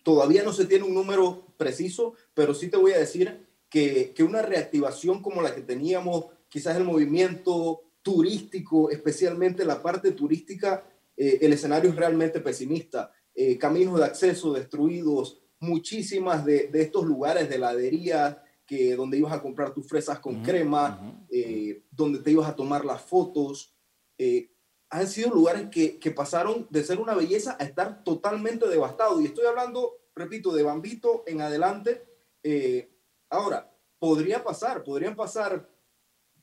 todavía 0.04 0.44
no 0.44 0.54
se 0.54 0.66
tiene 0.66 0.86
un 0.86 0.94
número 0.94 1.48
preciso, 1.58 2.14
pero 2.34 2.54
sí 2.54 2.70
te 2.70 2.78
voy 2.78 2.92
a 2.94 3.00
decir 3.00 3.48
que, 3.70 4.14
una 4.20 4.42
reactivación 4.42 5.22
como 5.22 5.42
la 5.42 5.54
que 5.54 5.62
teníamos, 5.62 6.26
quizás 6.48 6.78
el 6.78 6.84
movimiento 6.84 7.82
turístico, 8.02 8.90
especialmente 8.90 9.66
la 9.66 9.82
parte 9.82 10.12
turística, 10.12 10.86
eh, 11.18 11.40
el 11.42 11.54
escenario 11.54 11.90
es 11.90 11.96
realmente 11.96 12.40
pesimista. 12.40 13.12
Eh, 13.34 13.58
caminos 13.58 14.00
de 14.00 14.06
acceso 14.06 14.54
destruidos, 14.54 15.42
muchísimas 15.60 16.46
de, 16.46 16.70
estos 16.74 17.06
lugares 17.06 17.50
de 17.50 17.56
heladería, 17.56 18.44
que, 18.66 18.96
donde 18.96 19.18
ibas 19.18 19.34
a 19.34 19.42
comprar 19.42 19.74
tus 19.74 19.88
fresas 19.88 20.20
con 20.20 20.44
crema, 20.44 21.26
eh, 21.32 21.84
donde 21.92 22.20
te 22.20 22.32
ibas 22.32 22.48
a 22.48 22.56
tomar 22.56 22.86
las 22.86 23.02
fotos, 23.02 23.76
han 24.90 25.08
sido 25.08 25.30
lugares 25.30 25.70
que, 25.70 26.00
que, 26.00 26.12
pasaron 26.12 26.68
de 26.70 26.84
ser 26.84 27.00
una 27.00 27.14
belleza 27.16 27.56
a 27.60 27.64
estar 27.64 28.04
totalmente 28.04 28.68
devastados. 28.68 29.22
Y 29.22 29.26
estoy 29.26 29.46
hablando, 29.46 29.98
repito, 30.16 30.52
de 30.54 30.64
Bambito 30.64 31.24
en 31.28 31.42
adelante. 31.42 32.04
ahora, 33.30 33.72
podría 34.00 34.44
pasar, 34.44 34.84
podrían 34.84 35.16
pasar 35.16 35.70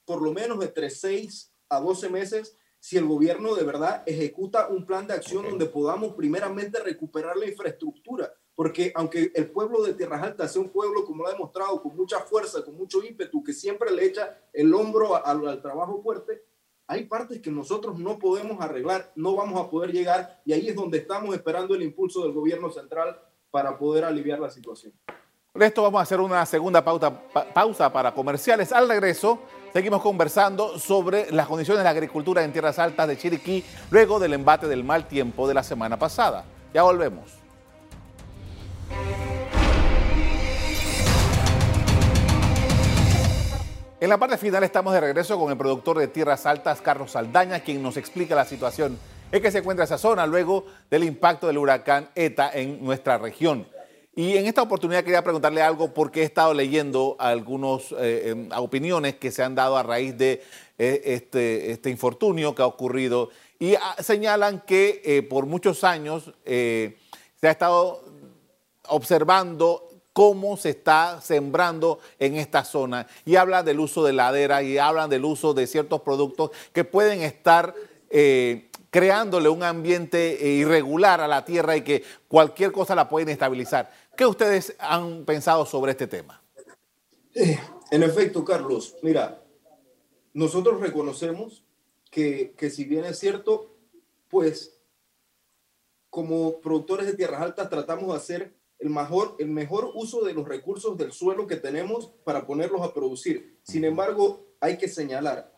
por 0.04 0.22
lo 0.22 0.32
menos 0.32 0.62
entre 0.62 0.90
6 0.90 1.52
a 1.70 1.80
12 1.80 2.08
meses 2.10 2.56
si 2.78 2.96
el 2.96 3.06
gobierno 3.06 3.56
de 3.56 3.64
verdad 3.64 4.04
ejecuta 4.06 4.68
un 4.68 4.86
plan 4.86 5.06
de 5.08 5.14
acción 5.14 5.42
donde 5.42 5.66
podamos 5.66 6.14
primeramente 6.14 6.78
recuperar 6.80 7.36
la 7.36 7.48
infraestructura. 7.48 8.32
Porque 8.54 8.92
aunque 8.94 9.32
el 9.34 9.50
pueblo 9.50 9.82
de 9.82 9.94
Tierras 9.94 10.22
Altas 10.22 10.52
sea 10.52 10.62
un 10.62 10.70
pueblo, 10.70 11.04
como 11.04 11.22
lo 11.22 11.28
ha 11.28 11.32
demostrado, 11.32 11.82
con 11.82 11.96
mucha 11.96 12.20
fuerza, 12.20 12.64
con 12.64 12.76
mucho 12.76 13.02
ímpetu, 13.02 13.42
que 13.42 13.52
siempre 13.52 13.90
le 13.90 14.04
echa 14.04 14.40
el 14.52 14.72
hombro 14.72 15.16
al 15.26 15.60
trabajo 15.60 16.00
fuerte, 16.00 16.44
hay 16.88 17.04
partes 17.04 17.40
que 17.40 17.50
nosotros 17.50 17.98
no 17.98 18.18
podemos 18.18 18.60
arreglar, 18.60 19.12
no 19.16 19.34
vamos 19.34 19.60
a 19.60 19.68
poder 19.68 19.92
llegar 19.92 20.40
y 20.44 20.52
ahí 20.52 20.68
es 20.68 20.76
donde 20.76 20.98
estamos 20.98 21.34
esperando 21.34 21.74
el 21.74 21.82
impulso 21.82 22.22
del 22.22 22.32
gobierno 22.32 22.70
central 22.70 23.18
para 23.50 23.76
poder 23.76 24.04
aliviar 24.04 24.38
la 24.38 24.50
situación. 24.50 24.92
Con 25.52 25.62
esto 25.62 25.82
vamos 25.82 26.00
a 26.00 26.02
hacer 26.02 26.20
una 26.20 26.44
segunda 26.44 26.84
pausa 26.84 27.92
para 27.92 28.12
comerciales. 28.12 28.72
Al 28.72 28.88
regreso, 28.88 29.38
seguimos 29.72 30.02
conversando 30.02 30.78
sobre 30.78 31.32
las 31.32 31.46
condiciones 31.46 31.78
de 31.78 31.84
la 31.84 31.90
agricultura 31.90 32.44
en 32.44 32.52
tierras 32.52 32.78
altas 32.78 33.08
de 33.08 33.16
Chiriquí 33.16 33.64
luego 33.90 34.18
del 34.18 34.34
embate 34.34 34.68
del 34.68 34.84
mal 34.84 35.08
tiempo 35.08 35.48
de 35.48 35.54
la 35.54 35.62
semana 35.62 35.98
pasada. 35.98 36.44
Ya 36.74 36.82
volvemos. 36.82 37.45
En 43.98 44.10
la 44.10 44.18
parte 44.18 44.36
final 44.36 44.62
estamos 44.62 44.92
de 44.92 45.00
regreso 45.00 45.38
con 45.38 45.50
el 45.50 45.56
productor 45.56 45.98
de 45.98 46.08
Tierras 46.08 46.44
Altas, 46.44 46.82
Carlos 46.82 47.12
Saldaña, 47.12 47.60
quien 47.60 47.82
nos 47.82 47.96
explica 47.96 48.34
la 48.34 48.44
situación 48.44 48.98
en 49.32 49.40
que 49.40 49.50
se 49.50 49.58
encuentra 49.58 49.86
esa 49.86 49.96
zona 49.96 50.26
luego 50.26 50.66
del 50.90 51.02
impacto 51.04 51.46
del 51.46 51.56
huracán 51.56 52.10
ETA 52.14 52.50
en 52.52 52.84
nuestra 52.84 53.16
región. 53.16 53.66
Y 54.14 54.36
en 54.36 54.44
esta 54.44 54.60
oportunidad 54.60 55.02
quería 55.02 55.24
preguntarle 55.24 55.62
algo 55.62 55.94
porque 55.94 56.20
he 56.20 56.24
estado 56.24 56.52
leyendo 56.52 57.16
algunas 57.18 57.90
eh, 57.92 58.28
em, 58.28 58.50
opiniones 58.58 59.16
que 59.16 59.30
se 59.30 59.42
han 59.42 59.54
dado 59.54 59.78
a 59.78 59.82
raíz 59.82 60.16
de 60.18 60.42
eh, 60.76 61.02
este, 61.04 61.70
este, 61.70 61.88
infortunio 61.88 62.54
que 62.54 62.60
ha 62.60 62.66
ocurrido 62.66 63.30
y 63.58 63.76
ah, 63.76 63.96
señalan 63.98 64.60
que 64.60 65.00
eh, 65.06 65.22
por 65.22 65.46
muchos 65.46 65.84
años 65.84 66.34
se 66.44 66.94
ha 67.42 67.50
estado 67.50 68.04
observando 68.88 69.88
cómo 70.16 70.56
se 70.56 70.70
está 70.70 71.20
sembrando 71.20 71.98
en 72.18 72.36
esta 72.36 72.64
zona 72.64 73.06
y 73.26 73.36
hablan 73.36 73.66
del 73.66 73.78
uso 73.80 74.02
de 74.02 74.14
ladera 74.14 74.62
y 74.62 74.78
hablan 74.78 75.10
del 75.10 75.26
uso 75.26 75.52
de 75.52 75.66
ciertos 75.66 76.00
productos 76.00 76.52
que 76.72 76.84
pueden 76.84 77.20
estar 77.20 77.74
creándole 78.88 79.50
un 79.50 79.62
ambiente 79.62 80.38
irregular 80.42 81.20
a 81.20 81.28
la 81.28 81.44
tierra 81.44 81.76
y 81.76 81.82
que 81.82 82.02
cualquier 82.28 82.72
cosa 82.72 82.94
la 82.94 83.10
puede 83.10 83.30
estabilizar. 83.30 83.92
¿Qué 84.16 84.24
ustedes 84.24 84.74
han 84.78 85.26
pensado 85.26 85.66
sobre 85.66 85.92
este 85.92 86.06
tema? 86.06 86.40
Eh, 87.34 87.60
en 87.90 88.02
efecto, 88.02 88.42
Carlos, 88.42 88.96
mira, 89.02 89.42
nosotros 90.32 90.80
reconocemos 90.80 91.62
que, 92.10 92.54
que 92.56 92.70
si 92.70 92.84
bien 92.84 93.04
es 93.04 93.18
cierto, 93.18 93.76
pues 94.28 94.80
como 96.08 96.58
productores 96.62 97.06
de 97.06 97.12
tierras 97.12 97.42
altas 97.42 97.68
tratamos 97.68 98.08
de 98.08 98.16
hacer 98.16 98.56
el 98.78 98.90
mejor, 98.90 99.36
el 99.38 99.48
mejor 99.48 99.90
uso 99.94 100.24
de 100.24 100.34
los 100.34 100.46
recursos 100.46 100.96
del 100.96 101.12
suelo 101.12 101.46
que 101.46 101.56
tenemos 101.56 102.12
para 102.24 102.46
ponerlos 102.46 102.82
a 102.82 102.92
producir. 102.92 103.58
Sin 103.62 103.84
embargo, 103.84 104.46
hay 104.60 104.76
que 104.78 104.88
señalar 104.88 105.52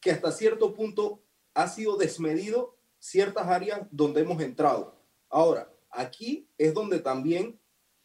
que 0.00 0.10
hasta 0.10 0.32
cierto 0.32 0.74
punto 0.74 1.22
ha 1.54 1.68
sido 1.68 1.96
desmedido 1.96 2.76
ciertas 2.98 3.46
áreas 3.46 3.82
donde 3.90 4.22
hemos 4.22 4.40
entrado. 4.42 4.96
Ahora, 5.28 5.72
aquí 5.90 6.48
es 6.58 6.74
donde 6.74 6.98
también 6.98 7.60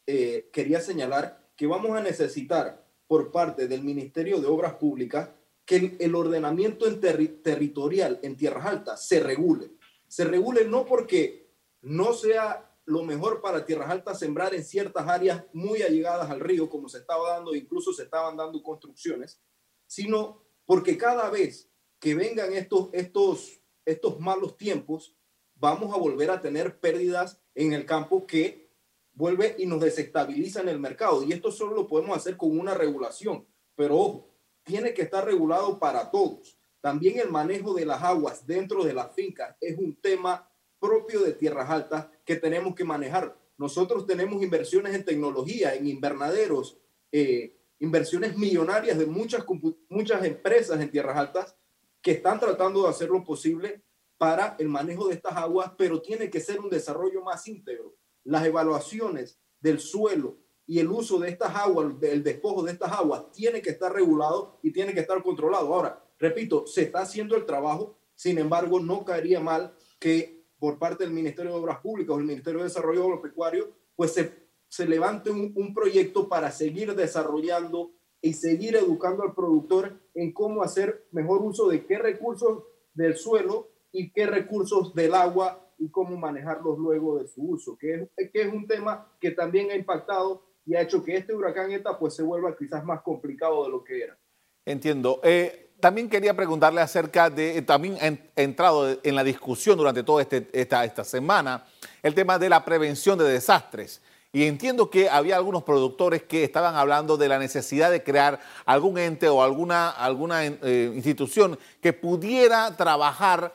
eh, 0.06 0.48
quería 0.52 0.80
señalar 0.80 1.50
que 1.56 1.66
vamos 1.66 1.96
a 1.96 2.02
necesitar 2.02 2.84
por 3.06 3.30
parte 3.30 3.68
del 3.68 3.82
Ministerio 3.82 4.40
de 4.40 4.46
Obras 4.46 4.74
Públicas 4.74 5.30
que 5.64 5.96
el, 5.98 6.14
ordenamiento 6.14 6.86
territorial 6.98 8.20
en 8.22 8.36
tierras 8.36 8.66
altas 8.66 9.06
se 9.06 9.20
regule. 9.20 9.70
Se 10.08 10.24
regule 10.24 10.66
no 10.66 10.84
porque 10.84 11.50
no 11.80 12.12
sea 12.12 12.73
lo 12.86 13.02
mejor 13.02 13.40
para 13.40 13.64
tierras 13.64 13.90
altas 13.90 14.18
sembrar 14.18 14.54
en 14.54 14.64
ciertas 14.64 15.08
áreas 15.08 15.44
muy 15.52 15.82
allegadas 15.82 16.30
al 16.30 16.40
río, 16.40 16.68
como 16.68 16.88
se 16.88 16.98
estaba 16.98 17.30
dando, 17.30 17.54
incluso 17.54 17.92
se 17.92 18.04
estaban 18.04 18.36
dando 18.36 18.62
construcciones, 18.62 19.40
sino 19.86 20.42
porque 20.66 20.98
cada 20.98 21.30
vez 21.30 21.70
que 21.98 22.14
vengan 22.14 22.52
estos, 22.52 22.90
estos, 22.92 23.60
estos 23.84 24.20
malos 24.20 24.56
tiempos, 24.56 25.16
vamos 25.54 25.94
a 25.94 25.98
volver 25.98 26.30
a 26.30 26.40
tener 26.40 26.78
pérdidas 26.78 27.40
en 27.54 27.72
el 27.72 27.86
campo 27.86 28.26
que 28.26 28.70
vuelve 29.14 29.54
y 29.58 29.66
nos 29.66 29.80
desestabiliza 29.80 30.60
en 30.60 30.68
el 30.68 30.78
mercado. 30.78 31.22
Y 31.22 31.32
esto 31.32 31.50
solo 31.50 31.74
lo 31.74 31.86
podemos 31.86 32.16
hacer 32.16 32.36
con 32.36 32.58
una 32.58 32.74
regulación. 32.74 33.46
Pero 33.74 33.96
ojo, 33.96 34.34
tiene 34.62 34.92
que 34.92 35.02
estar 35.02 35.24
regulado 35.24 35.78
para 35.78 36.10
todos. 36.10 36.58
También 36.80 37.18
el 37.18 37.30
manejo 37.30 37.72
de 37.72 37.86
las 37.86 38.02
aguas 38.02 38.46
dentro 38.46 38.84
de 38.84 38.92
las 38.92 39.14
fincas 39.14 39.56
es 39.60 39.78
un 39.78 39.96
tema 40.00 40.50
propio 40.78 41.20
de 41.22 41.32
tierras 41.32 41.70
altas 41.70 42.08
que 42.24 42.36
tenemos 42.36 42.74
que 42.74 42.84
manejar. 42.84 43.38
Nosotros 43.56 44.06
tenemos 44.06 44.42
inversiones 44.42 44.94
en 44.94 45.04
tecnología, 45.04 45.74
en 45.74 45.86
invernaderos, 45.86 46.78
eh, 47.12 47.56
inversiones 47.78 48.36
millonarias 48.36 48.98
de 48.98 49.06
muchas, 49.06 49.44
muchas 49.88 50.24
empresas 50.24 50.80
en 50.80 50.90
tierras 50.90 51.16
altas 51.16 51.56
que 52.02 52.12
están 52.12 52.40
tratando 52.40 52.82
de 52.82 52.88
hacer 52.88 53.08
lo 53.08 53.22
posible 53.24 53.82
para 54.18 54.56
el 54.58 54.68
manejo 54.68 55.08
de 55.08 55.14
estas 55.14 55.36
aguas, 55.36 55.72
pero 55.76 56.00
tiene 56.00 56.30
que 56.30 56.40
ser 56.40 56.60
un 56.60 56.70
desarrollo 56.70 57.22
más 57.22 57.46
íntegro 57.46 57.94
las 58.24 58.44
evaluaciones 58.46 59.38
del 59.60 59.78
suelo 59.78 60.38
y 60.66 60.78
el 60.78 60.88
uso 60.88 61.18
de 61.18 61.28
estas 61.28 61.54
aguas, 61.54 61.92
el 62.02 62.22
despojo 62.22 62.62
de 62.62 62.72
estas 62.72 62.90
aguas, 62.92 63.30
tiene 63.32 63.60
que 63.60 63.70
estar 63.70 63.92
regulado 63.92 64.58
y 64.62 64.72
tiene 64.72 64.94
que 64.94 65.00
estar 65.00 65.22
controlado. 65.22 65.72
Ahora, 65.72 66.02
repito, 66.18 66.66
se 66.66 66.82
está 66.82 67.00
haciendo 67.00 67.36
el 67.36 67.44
trabajo, 67.44 67.98
sin 68.14 68.38
embargo, 68.38 68.80
no 68.80 69.04
caería 69.04 69.40
mal 69.40 69.74
que 69.98 70.43
por 70.58 70.78
parte 70.78 71.04
del 71.04 71.12
Ministerio 71.12 71.52
de 71.52 71.58
Obras 71.58 71.80
Públicas 71.80 72.14
o 72.14 72.18
el 72.18 72.24
Ministerio 72.24 72.60
de 72.60 72.64
Desarrollo 72.64 73.04
Agropecuario, 73.04 73.70
pues 73.96 74.12
se, 74.12 74.32
se 74.68 74.86
levante 74.86 75.30
un, 75.30 75.52
un 75.56 75.74
proyecto 75.74 76.28
para 76.28 76.50
seguir 76.50 76.94
desarrollando 76.94 77.92
y 78.20 78.32
seguir 78.32 78.76
educando 78.76 79.22
al 79.22 79.34
productor 79.34 80.00
en 80.14 80.32
cómo 80.32 80.62
hacer 80.62 81.06
mejor 81.10 81.42
uso 81.42 81.68
de 81.68 81.84
qué 81.84 81.98
recursos 81.98 82.64
del 82.94 83.16
suelo 83.16 83.68
y 83.92 84.10
qué 84.12 84.26
recursos 84.26 84.94
del 84.94 85.14
agua 85.14 85.64
y 85.78 85.90
cómo 85.90 86.16
manejarlos 86.16 86.78
luego 86.78 87.18
de 87.18 87.28
su 87.28 87.42
uso, 87.42 87.76
que 87.76 88.08
es, 88.16 88.30
que 88.30 88.42
es 88.42 88.52
un 88.52 88.66
tema 88.66 89.12
que 89.20 89.32
también 89.32 89.70
ha 89.70 89.76
impactado 89.76 90.42
y 90.64 90.74
ha 90.74 90.82
hecho 90.82 91.04
que 91.04 91.16
este 91.16 91.34
huracán 91.34 91.70
ETA 91.72 91.98
pues 91.98 92.14
se 92.14 92.22
vuelva 92.22 92.56
quizás 92.56 92.84
más 92.84 93.02
complicado 93.02 93.64
de 93.64 93.70
lo 93.70 93.84
que 93.84 94.02
era. 94.02 94.18
Entiendo. 94.64 95.20
Eh, 95.22 95.63
también 95.84 96.08
quería 96.08 96.32
preguntarle 96.32 96.80
acerca 96.80 97.28
de, 97.28 97.60
también 97.60 97.98
ha 98.00 98.40
entrado 98.40 98.98
en 99.02 99.14
la 99.14 99.22
discusión 99.22 99.76
durante 99.76 100.02
toda 100.02 100.22
este, 100.22 100.48
esta, 100.54 100.82
esta 100.82 101.04
semana, 101.04 101.66
el 102.02 102.14
tema 102.14 102.38
de 102.38 102.48
la 102.48 102.64
prevención 102.64 103.18
de 103.18 103.26
desastres. 103.26 104.00
Y 104.32 104.44
entiendo 104.44 104.88
que 104.88 105.10
había 105.10 105.36
algunos 105.36 105.62
productores 105.62 106.22
que 106.22 106.42
estaban 106.42 106.74
hablando 106.74 107.18
de 107.18 107.28
la 107.28 107.38
necesidad 107.38 107.90
de 107.90 108.02
crear 108.02 108.40
algún 108.64 108.96
ente 108.96 109.28
o 109.28 109.42
alguna, 109.42 109.90
alguna 109.90 110.46
eh, 110.46 110.90
institución 110.94 111.58
que 111.82 111.92
pudiera 111.92 112.74
trabajar 112.78 113.52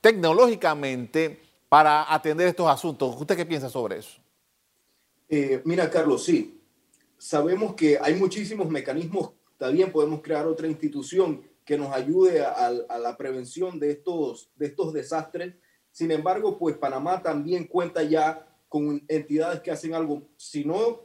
tecnológicamente 0.00 1.42
para 1.68 2.14
atender 2.14 2.46
estos 2.46 2.68
asuntos. 2.68 3.16
¿Usted 3.18 3.36
qué 3.36 3.44
piensa 3.44 3.68
sobre 3.68 3.98
eso? 3.98 4.20
Eh, 5.28 5.62
mira, 5.64 5.90
Carlos, 5.90 6.24
sí. 6.24 6.60
Sabemos 7.18 7.74
que 7.74 7.98
hay 8.00 8.14
muchísimos 8.14 8.68
mecanismos. 8.68 9.32
También 9.62 9.92
podemos 9.92 10.22
crear 10.22 10.44
otra 10.48 10.66
institución 10.66 11.40
que 11.64 11.78
nos 11.78 11.94
ayude 11.94 12.44
a, 12.44 12.98
la 12.98 13.16
prevención 13.16 13.78
de 13.78 13.92
estos, 13.92 14.50
de 14.56 14.66
estos 14.66 14.92
desastres. 14.92 15.54
Sin 15.92 16.10
embargo, 16.10 16.58
pues 16.58 16.76
Panamá 16.76 17.22
también 17.22 17.68
cuenta 17.68 18.02
ya 18.02 18.44
con 18.68 19.04
entidades 19.06 19.60
que 19.60 19.70
hacen 19.70 19.94
algo, 19.94 20.26
si 20.36 20.64
no 20.64 21.02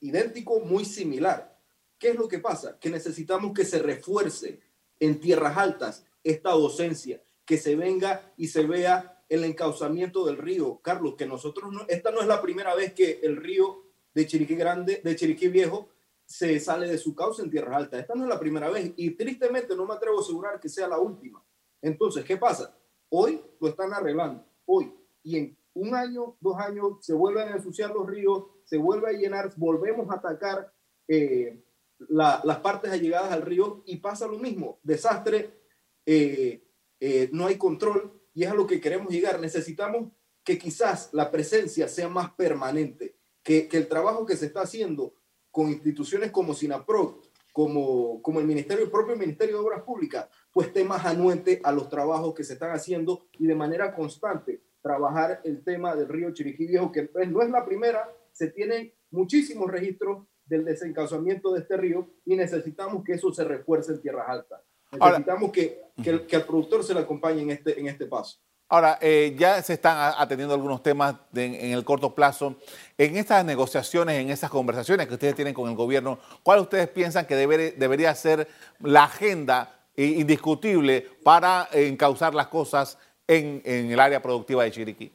idéntico, 0.00 0.58
muy 0.58 0.84
similar. 0.84 1.56
¿Qué 1.96 2.08
es 2.08 2.16
lo 2.16 2.26
que 2.26 2.40
pasa? 2.40 2.76
Que 2.80 2.90
necesitamos 2.90 3.52
que 3.52 3.64
se 3.64 3.78
refuerce 3.78 4.58
en 4.98 5.20
tierras 5.20 5.56
altas 5.56 6.04
esta 6.24 6.50
docencia 6.50 7.22
que 7.44 7.56
se 7.56 7.76
venga 7.76 8.32
y 8.36 8.48
se 8.48 8.66
vea 8.66 9.22
el 9.28 9.44
encauzamiento 9.44 10.26
del 10.26 10.38
río. 10.38 10.80
Carlos, 10.82 11.14
que 11.16 11.26
nosotros 11.26 11.72
no, 11.72 11.84
esta 11.86 12.10
no 12.10 12.20
es 12.20 12.26
la 12.26 12.42
primera 12.42 12.74
vez 12.74 12.94
que 12.94 13.20
el 13.22 13.36
río 13.36 13.84
de 14.12 14.26
Chiriquí 14.26 14.56
Grande, 14.56 15.00
de 15.04 15.14
Chiriquí 15.14 15.46
Viejo, 15.46 15.91
se 16.32 16.58
sale 16.60 16.88
de 16.88 16.96
su 16.96 17.14
causa 17.14 17.42
en 17.42 17.50
tierras 17.50 17.76
altas. 17.76 18.00
Esta 18.00 18.14
no 18.14 18.22
es 18.22 18.28
la 18.30 18.40
primera 18.40 18.70
vez 18.70 18.90
y 18.96 19.10
tristemente 19.10 19.76
no 19.76 19.84
me 19.84 19.92
atrevo 19.92 20.18
a 20.18 20.22
asegurar 20.22 20.58
que 20.58 20.70
sea 20.70 20.88
la 20.88 20.98
última. 20.98 21.44
Entonces, 21.82 22.24
¿qué 22.24 22.38
pasa? 22.38 22.74
Hoy 23.10 23.44
lo 23.60 23.68
están 23.68 23.92
arreglando, 23.92 24.42
hoy. 24.64 24.94
Y 25.22 25.36
en 25.36 25.58
un 25.74 25.94
año, 25.94 26.36
dos 26.40 26.56
años, 26.56 27.04
se 27.04 27.12
vuelven 27.12 27.48
a 27.48 27.56
ensuciar 27.56 27.90
los 27.90 28.06
ríos, 28.06 28.44
se 28.64 28.78
vuelve 28.78 29.10
a 29.10 29.12
llenar, 29.12 29.52
volvemos 29.56 30.08
a 30.10 30.14
atacar 30.14 30.72
eh, 31.06 31.62
las 32.08 32.58
partes 32.60 32.90
allegadas 32.90 33.30
al 33.30 33.42
río 33.42 33.82
y 33.84 33.98
pasa 33.98 34.26
lo 34.26 34.38
mismo. 34.38 34.80
Desastre, 34.82 35.60
eh, 36.06 36.66
eh, 36.98 37.28
no 37.30 37.46
hay 37.46 37.58
control 37.58 38.22
y 38.32 38.44
es 38.44 38.50
a 38.50 38.54
lo 38.54 38.66
que 38.66 38.80
queremos 38.80 39.12
llegar. 39.12 39.38
Necesitamos 39.38 40.10
que 40.42 40.56
quizás 40.56 41.10
la 41.12 41.30
presencia 41.30 41.88
sea 41.88 42.08
más 42.08 42.32
permanente, 42.32 43.18
que, 43.42 43.68
que 43.68 43.76
el 43.76 43.86
trabajo 43.86 44.24
que 44.24 44.36
se 44.36 44.46
está 44.46 44.62
haciendo 44.62 45.12
con 45.52 45.68
instituciones 45.68 46.32
como 46.32 46.54
SINAPRO, 46.54 47.20
como, 47.52 48.20
como 48.22 48.40
el 48.40 48.46
Ministerio, 48.46 48.84
el 48.84 48.90
propio 48.90 49.14
Ministerio 49.14 49.56
de 49.56 49.64
Obras 49.64 49.82
Públicas, 49.82 50.26
pues 50.52 50.68
esté 50.68 50.82
más 50.82 51.04
anuente 51.04 51.60
a 51.62 51.70
los 51.70 51.88
trabajos 51.88 52.34
que 52.34 52.42
se 52.42 52.54
están 52.54 52.72
haciendo 52.72 53.26
y 53.38 53.46
de 53.46 53.54
manera 53.54 53.94
constante 53.94 54.62
trabajar 54.80 55.40
el 55.44 55.62
tema 55.62 55.94
del 55.94 56.08
río 56.08 56.32
Chiriquí 56.32 56.66
Viejo, 56.66 56.90
que 56.90 57.04
pues, 57.04 57.30
no 57.30 57.42
es 57.42 57.50
la 57.50 57.64
primera, 57.64 58.10
se 58.32 58.48
tienen 58.48 58.92
muchísimos 59.10 59.70
registros 59.70 60.26
del 60.46 60.64
desencauzamiento 60.64 61.52
de 61.52 61.60
este 61.60 61.76
río 61.76 62.08
y 62.24 62.34
necesitamos 62.34 63.04
que 63.04 63.12
eso 63.12 63.32
se 63.32 63.44
refuerce 63.44 63.92
en 63.92 64.00
tierras 64.00 64.28
altas. 64.28 64.60
Necesitamos 64.90 65.52
que, 65.52 65.80
que, 66.02 66.10
el, 66.10 66.26
que, 66.26 66.40
productor 66.40 66.82
se 66.82 66.94
le 66.94 67.00
acompañe 67.00 67.42
en 67.42 67.50
este, 67.50 67.78
en 67.78 67.86
este 67.86 68.06
paso. 68.06 68.40
Ahora, 68.72 68.98
eh, 69.02 69.36
ya 69.38 69.62
se 69.62 69.74
están 69.74 70.14
atendiendo 70.16 70.54
algunos 70.54 70.82
temas 70.82 71.14
en 71.34 71.72
el 71.72 71.84
corto 71.84 72.14
plazo. 72.14 72.56
En 72.96 73.18
estas 73.18 73.44
negociaciones, 73.44 74.18
en 74.18 74.30
esas 74.30 74.48
conversaciones 74.48 75.06
que 75.06 75.12
ustedes 75.12 75.34
tienen 75.34 75.52
con 75.52 75.68
el 75.68 75.76
gobierno, 75.76 76.18
¿cuál 76.42 76.60
ustedes 76.60 76.88
piensan 76.88 77.26
que 77.26 77.36
debería 77.36 78.14
ser 78.14 78.48
la 78.80 79.04
agenda 79.04 79.78
indiscutible 79.94 81.06
para 81.22 81.68
encauzar 81.70 82.34
las 82.34 82.46
cosas 82.46 82.96
en, 83.26 83.60
en 83.66 83.92
el 83.92 84.00
área 84.00 84.22
productiva 84.22 84.64
de 84.64 84.70
Chiriquí? 84.70 85.12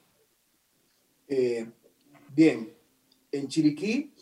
Eh, 1.28 1.66
bien, 2.36 2.72
en 3.32 3.48
Chiriquí 3.48 4.14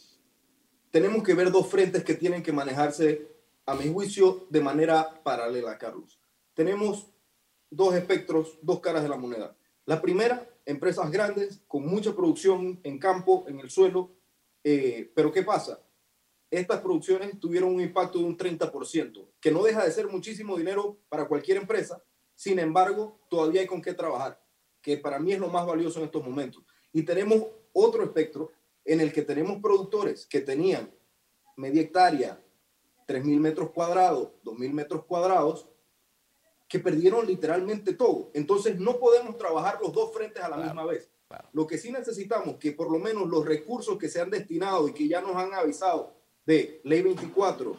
tenemos 0.91 1.21
que 1.23 1.33
ver 1.33 1.51
dos 1.51 1.67
frentes 1.67 2.05
que 2.05 2.13
tienen 2.13 2.41
que 2.41 2.53
manejarse, 2.53 3.27
a 3.65 3.75
mi 3.75 3.91
juicio, 3.91 4.47
de 4.49 4.61
manera 4.61 5.21
paralela, 5.23 5.77
Carlos. 5.77 6.17
Tenemos 6.53 7.07
dos 7.75 7.93
espectros, 7.95 8.57
dos 8.61 8.79
caras 8.79 9.03
de 9.03 9.09
la 9.09 9.17
moneda. 9.17 9.55
La 9.85 10.01
primera, 10.01 10.47
empresas 10.65 11.11
grandes 11.11 11.61
con 11.67 11.85
mucha 11.85 12.15
producción 12.15 12.79
en 12.83 12.97
campo, 12.97 13.45
en 13.47 13.59
el 13.59 13.69
suelo. 13.69 14.15
Eh, 14.63 15.11
pero 15.13 15.31
¿qué 15.31 15.43
pasa? 15.43 15.79
Estas 16.49 16.79
producciones 16.79 17.39
tuvieron 17.39 17.75
un 17.75 17.81
impacto 17.81 18.19
de 18.19 18.25
un 18.25 18.37
30%, 18.37 19.27
que 19.41 19.51
no 19.51 19.63
deja 19.63 19.83
de 19.83 19.91
ser 19.91 20.07
muchísimo 20.07 20.57
dinero 20.57 20.97
para 21.09 21.27
cualquier 21.27 21.57
empresa. 21.57 22.01
Sin 22.33 22.59
embargo, 22.59 23.19
todavía 23.29 23.61
hay 23.61 23.67
con 23.67 23.81
qué 23.81 23.93
trabajar, 23.93 24.41
que 24.81 24.97
para 24.97 25.19
mí 25.19 25.33
es 25.33 25.39
lo 25.39 25.49
más 25.49 25.65
valioso 25.65 25.99
en 25.99 26.05
estos 26.05 26.23
momentos. 26.23 26.63
Y 26.93 27.03
tenemos 27.03 27.45
otro 27.73 28.03
espectro 28.03 28.51
en 28.85 29.01
el 29.01 29.11
que 29.11 29.23
tenemos 29.23 29.61
productores 29.61 30.25
que 30.25 30.41
tenían 30.41 30.93
media 31.57 31.81
hectárea, 31.81 32.41
3.000 33.07 33.39
metros 33.39 33.71
cuadrados, 33.71 34.29
2.000 34.43 34.71
metros 34.71 35.05
cuadrados, 35.05 35.67
que 36.67 36.79
perdieron 36.79 37.25
literalmente 37.25 37.93
todo. 37.93 38.31
Entonces 38.33 38.79
no 38.79 38.97
podemos 38.97 39.37
trabajar 39.37 39.79
los 39.81 39.93
dos 39.93 40.13
frentes 40.13 40.43
a 40.43 40.49
la 40.49 40.57
misma 40.57 40.85
vez. 40.85 41.09
Lo 41.53 41.67
que 41.67 41.77
sí 41.77 41.91
necesitamos 41.91 42.55
que 42.57 42.71
por 42.71 42.91
lo 42.91 42.99
menos 42.99 43.27
los 43.27 43.45
recursos 43.45 43.97
que 43.97 44.07
se 44.07 44.21
han 44.21 44.29
destinado 44.29 44.87
y 44.87 44.93
que 44.93 45.07
ya 45.07 45.21
nos 45.21 45.35
han 45.35 45.53
avisado 45.53 46.13
de 46.45 46.81
Ley 46.83 47.01
24, 47.01 47.75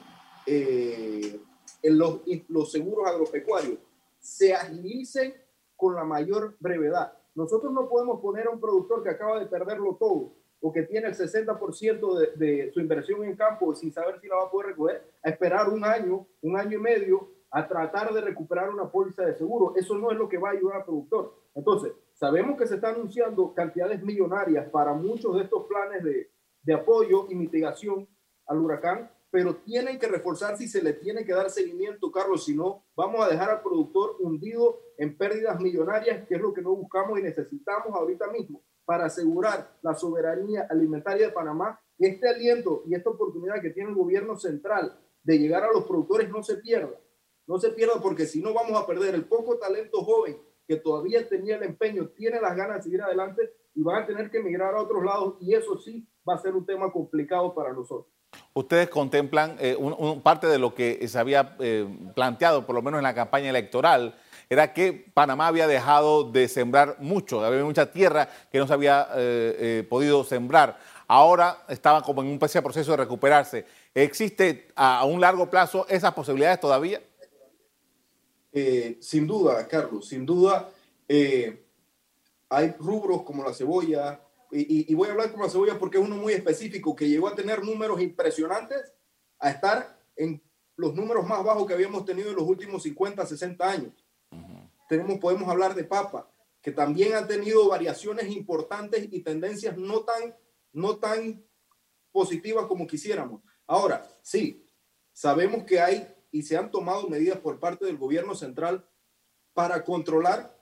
eh, 0.46 1.40
en 1.82 1.98
los, 1.98 2.20
los 2.48 2.72
seguros 2.72 3.06
agropecuarios, 3.06 3.78
se 4.18 4.52
agilicen 4.52 5.34
con 5.76 5.94
la 5.94 6.04
mayor 6.04 6.56
brevedad. 6.58 7.12
Nosotros 7.34 7.72
no 7.72 7.88
podemos 7.88 8.20
poner 8.20 8.46
a 8.46 8.50
un 8.50 8.60
productor 8.60 9.02
que 9.02 9.10
acaba 9.10 9.38
de 9.38 9.46
perderlo 9.46 9.96
todo 9.96 10.32
o 10.60 10.72
que 10.72 10.82
tiene 10.82 11.08
el 11.08 11.14
60% 11.14 12.18
de, 12.18 12.46
de 12.46 12.72
su 12.72 12.80
inversión 12.80 13.24
en 13.24 13.36
campo 13.36 13.74
sin 13.74 13.92
saber 13.92 14.20
si 14.20 14.26
la 14.26 14.36
va 14.36 14.44
a 14.44 14.50
poder 14.50 14.68
recoger, 14.68 15.12
a 15.22 15.28
esperar 15.28 15.68
un 15.68 15.84
año, 15.84 16.26
un 16.40 16.56
año 16.56 16.78
y 16.78 16.80
medio 16.80 17.35
a 17.56 17.66
tratar 17.66 18.12
de 18.12 18.20
recuperar 18.20 18.68
una 18.68 18.90
póliza 18.90 19.24
de 19.24 19.34
seguro. 19.34 19.72
Eso 19.76 19.96
no 19.96 20.12
es 20.12 20.18
lo 20.18 20.28
que 20.28 20.36
va 20.36 20.50
a 20.50 20.52
ayudar 20.52 20.76
al 20.76 20.84
productor. 20.84 21.34
Entonces, 21.54 21.90
sabemos 22.12 22.58
que 22.58 22.66
se 22.66 22.74
están 22.74 22.96
anunciando 22.96 23.54
cantidades 23.54 24.02
millonarias 24.02 24.68
para 24.68 24.92
muchos 24.92 25.34
de 25.34 25.44
estos 25.44 25.66
planes 25.66 26.04
de, 26.04 26.30
de 26.60 26.74
apoyo 26.74 27.26
y 27.30 27.34
mitigación 27.34 28.06
al 28.46 28.58
huracán, 28.58 29.10
pero 29.30 29.56
tienen 29.56 29.98
que 29.98 30.06
reforzarse 30.06 30.64
y 30.64 30.68
se 30.68 30.82
le 30.82 30.92
tiene 30.92 31.24
que 31.24 31.32
dar 31.32 31.48
seguimiento, 31.48 32.12
Carlos, 32.12 32.44
si 32.44 32.54
no, 32.54 32.84
vamos 32.94 33.24
a 33.24 33.30
dejar 33.30 33.48
al 33.48 33.62
productor 33.62 34.16
hundido 34.20 34.78
en 34.98 35.16
pérdidas 35.16 35.58
millonarias, 35.58 36.28
que 36.28 36.34
es 36.34 36.40
lo 36.42 36.52
que 36.52 36.60
no 36.60 36.76
buscamos 36.76 37.18
y 37.18 37.22
necesitamos 37.22 37.88
ahorita 37.94 38.26
mismo 38.32 38.62
para 38.84 39.06
asegurar 39.06 39.78
la 39.80 39.94
soberanía 39.94 40.66
alimentaria 40.68 41.28
de 41.28 41.32
Panamá. 41.32 41.80
Este 41.98 42.28
aliento 42.28 42.82
y 42.84 42.94
esta 42.94 43.08
oportunidad 43.08 43.62
que 43.62 43.70
tiene 43.70 43.88
el 43.88 43.96
gobierno 43.96 44.36
central 44.36 45.00
de 45.22 45.38
llegar 45.38 45.64
a 45.64 45.72
los 45.72 45.84
productores 45.84 46.28
no 46.28 46.42
se 46.42 46.58
pierda 46.58 46.90
no 47.46 47.58
se 47.58 47.70
pierda 47.70 48.00
porque 48.00 48.26
si 48.26 48.40
no 48.40 48.52
vamos 48.52 48.80
a 48.80 48.86
perder 48.86 49.14
el 49.14 49.24
poco 49.24 49.58
talento 49.58 50.02
joven 50.02 50.38
que 50.66 50.76
todavía 50.76 51.28
tenía 51.28 51.56
el 51.56 51.62
empeño, 51.62 52.08
tiene 52.08 52.40
las 52.40 52.56
ganas 52.56 52.78
de 52.78 52.82
seguir 52.82 53.02
adelante 53.02 53.52
y 53.74 53.82
van 53.82 54.02
a 54.02 54.06
tener 54.06 54.30
que 54.30 54.38
emigrar 54.38 54.74
a 54.74 54.82
otros 54.82 55.04
lados 55.04 55.36
y 55.40 55.54
eso 55.54 55.78
sí 55.78 56.08
va 56.28 56.34
a 56.34 56.38
ser 56.38 56.54
un 56.54 56.66
tema 56.66 56.90
complicado 56.90 57.54
para 57.54 57.72
nosotros. 57.72 58.12
Ustedes 58.52 58.88
contemplan 58.88 59.56
eh, 59.60 59.76
un, 59.78 60.20
parte 60.22 60.46
de 60.46 60.58
lo 60.58 60.74
que 60.74 61.06
se 61.06 61.18
había 61.18 61.56
eh, 61.60 61.86
planteado, 62.14 62.66
por 62.66 62.74
lo 62.74 62.82
menos 62.82 62.98
en 62.98 63.04
la 63.04 63.14
campaña 63.14 63.50
electoral, 63.50 64.16
era 64.48 64.72
que 64.72 64.92
Panamá 65.14 65.48
había 65.48 65.66
dejado 65.66 66.24
de 66.24 66.48
sembrar 66.48 66.96
mucho, 67.00 67.44
había 67.44 67.64
mucha 67.64 67.90
tierra 67.90 68.28
que 68.50 68.58
no 68.58 68.66
se 68.66 68.72
había 68.72 69.08
eh, 69.14 69.86
podido 69.88 70.24
sembrar. 70.24 70.78
Ahora 71.08 71.64
estaba 71.68 72.02
como 72.02 72.22
en 72.22 72.28
un 72.28 72.38
proceso 72.38 72.90
de 72.90 72.96
recuperarse. 72.96 73.64
¿Existe 73.94 74.68
a 74.74 75.04
un 75.04 75.20
largo 75.20 75.48
plazo 75.48 75.86
esas 75.88 76.12
posibilidades 76.14 76.60
todavía? 76.60 77.00
Eh, 78.52 78.98
sin 79.00 79.26
duda, 79.26 79.66
Carlos, 79.68 80.08
sin 80.08 80.24
duda, 80.24 80.72
eh, 81.08 81.66
hay 82.48 82.70
rubros 82.78 83.22
como 83.22 83.44
la 83.44 83.52
cebolla, 83.52 84.22
y, 84.50 84.94
voy 84.94 85.08
a 85.08 85.12
hablar 85.12 85.32
como 85.32 85.44
la 85.44 85.50
cebolla 85.50 85.78
porque 85.78 85.98
es 85.98 86.04
uno 86.04 86.16
muy 86.16 86.32
específico, 86.32 86.94
que 86.94 87.08
llegó 87.08 87.28
a 87.28 87.34
tener 87.34 87.62
números 87.64 88.00
impresionantes, 88.00 88.94
a 89.38 89.50
estar 89.50 90.00
en 90.14 90.42
los 90.76 90.94
números 90.94 91.26
más 91.26 91.44
bajos 91.44 91.66
que 91.66 91.74
habíamos 91.74 92.04
tenido 92.04 92.30
en 92.30 92.36
los 92.36 92.46
últimos 92.46 92.82
50, 92.82 93.26
60 93.26 93.68
años. 93.68 93.92
Tenemos, 94.88 95.18
podemos 95.18 95.48
hablar 95.48 95.74
de 95.74 95.84
papa, 95.84 96.30
que 96.62 96.70
también 96.70 97.14
ha 97.14 97.26
tenido 97.26 97.68
variaciones 97.68 98.28
importantes 98.30 99.08
y 99.10 99.20
tendencias 99.20 99.76
no 99.76 100.04
tan, 100.04 100.34
no 100.72 100.96
tan 100.96 101.44
positivas 102.12 102.66
como 102.66 102.86
quisiéramos. 102.86 103.42
Ahora, 103.66 104.08
sí, 104.22 104.64
sabemos 105.12 105.64
que 105.64 105.80
hay 105.80 106.15
y 106.36 106.42
se 106.42 106.58
han 106.58 106.70
tomado 106.70 107.08
medidas 107.08 107.38
por 107.38 107.58
parte 107.58 107.86
del 107.86 107.96
gobierno 107.96 108.34
central 108.34 108.86
para 109.54 109.82
controlar 109.84 110.54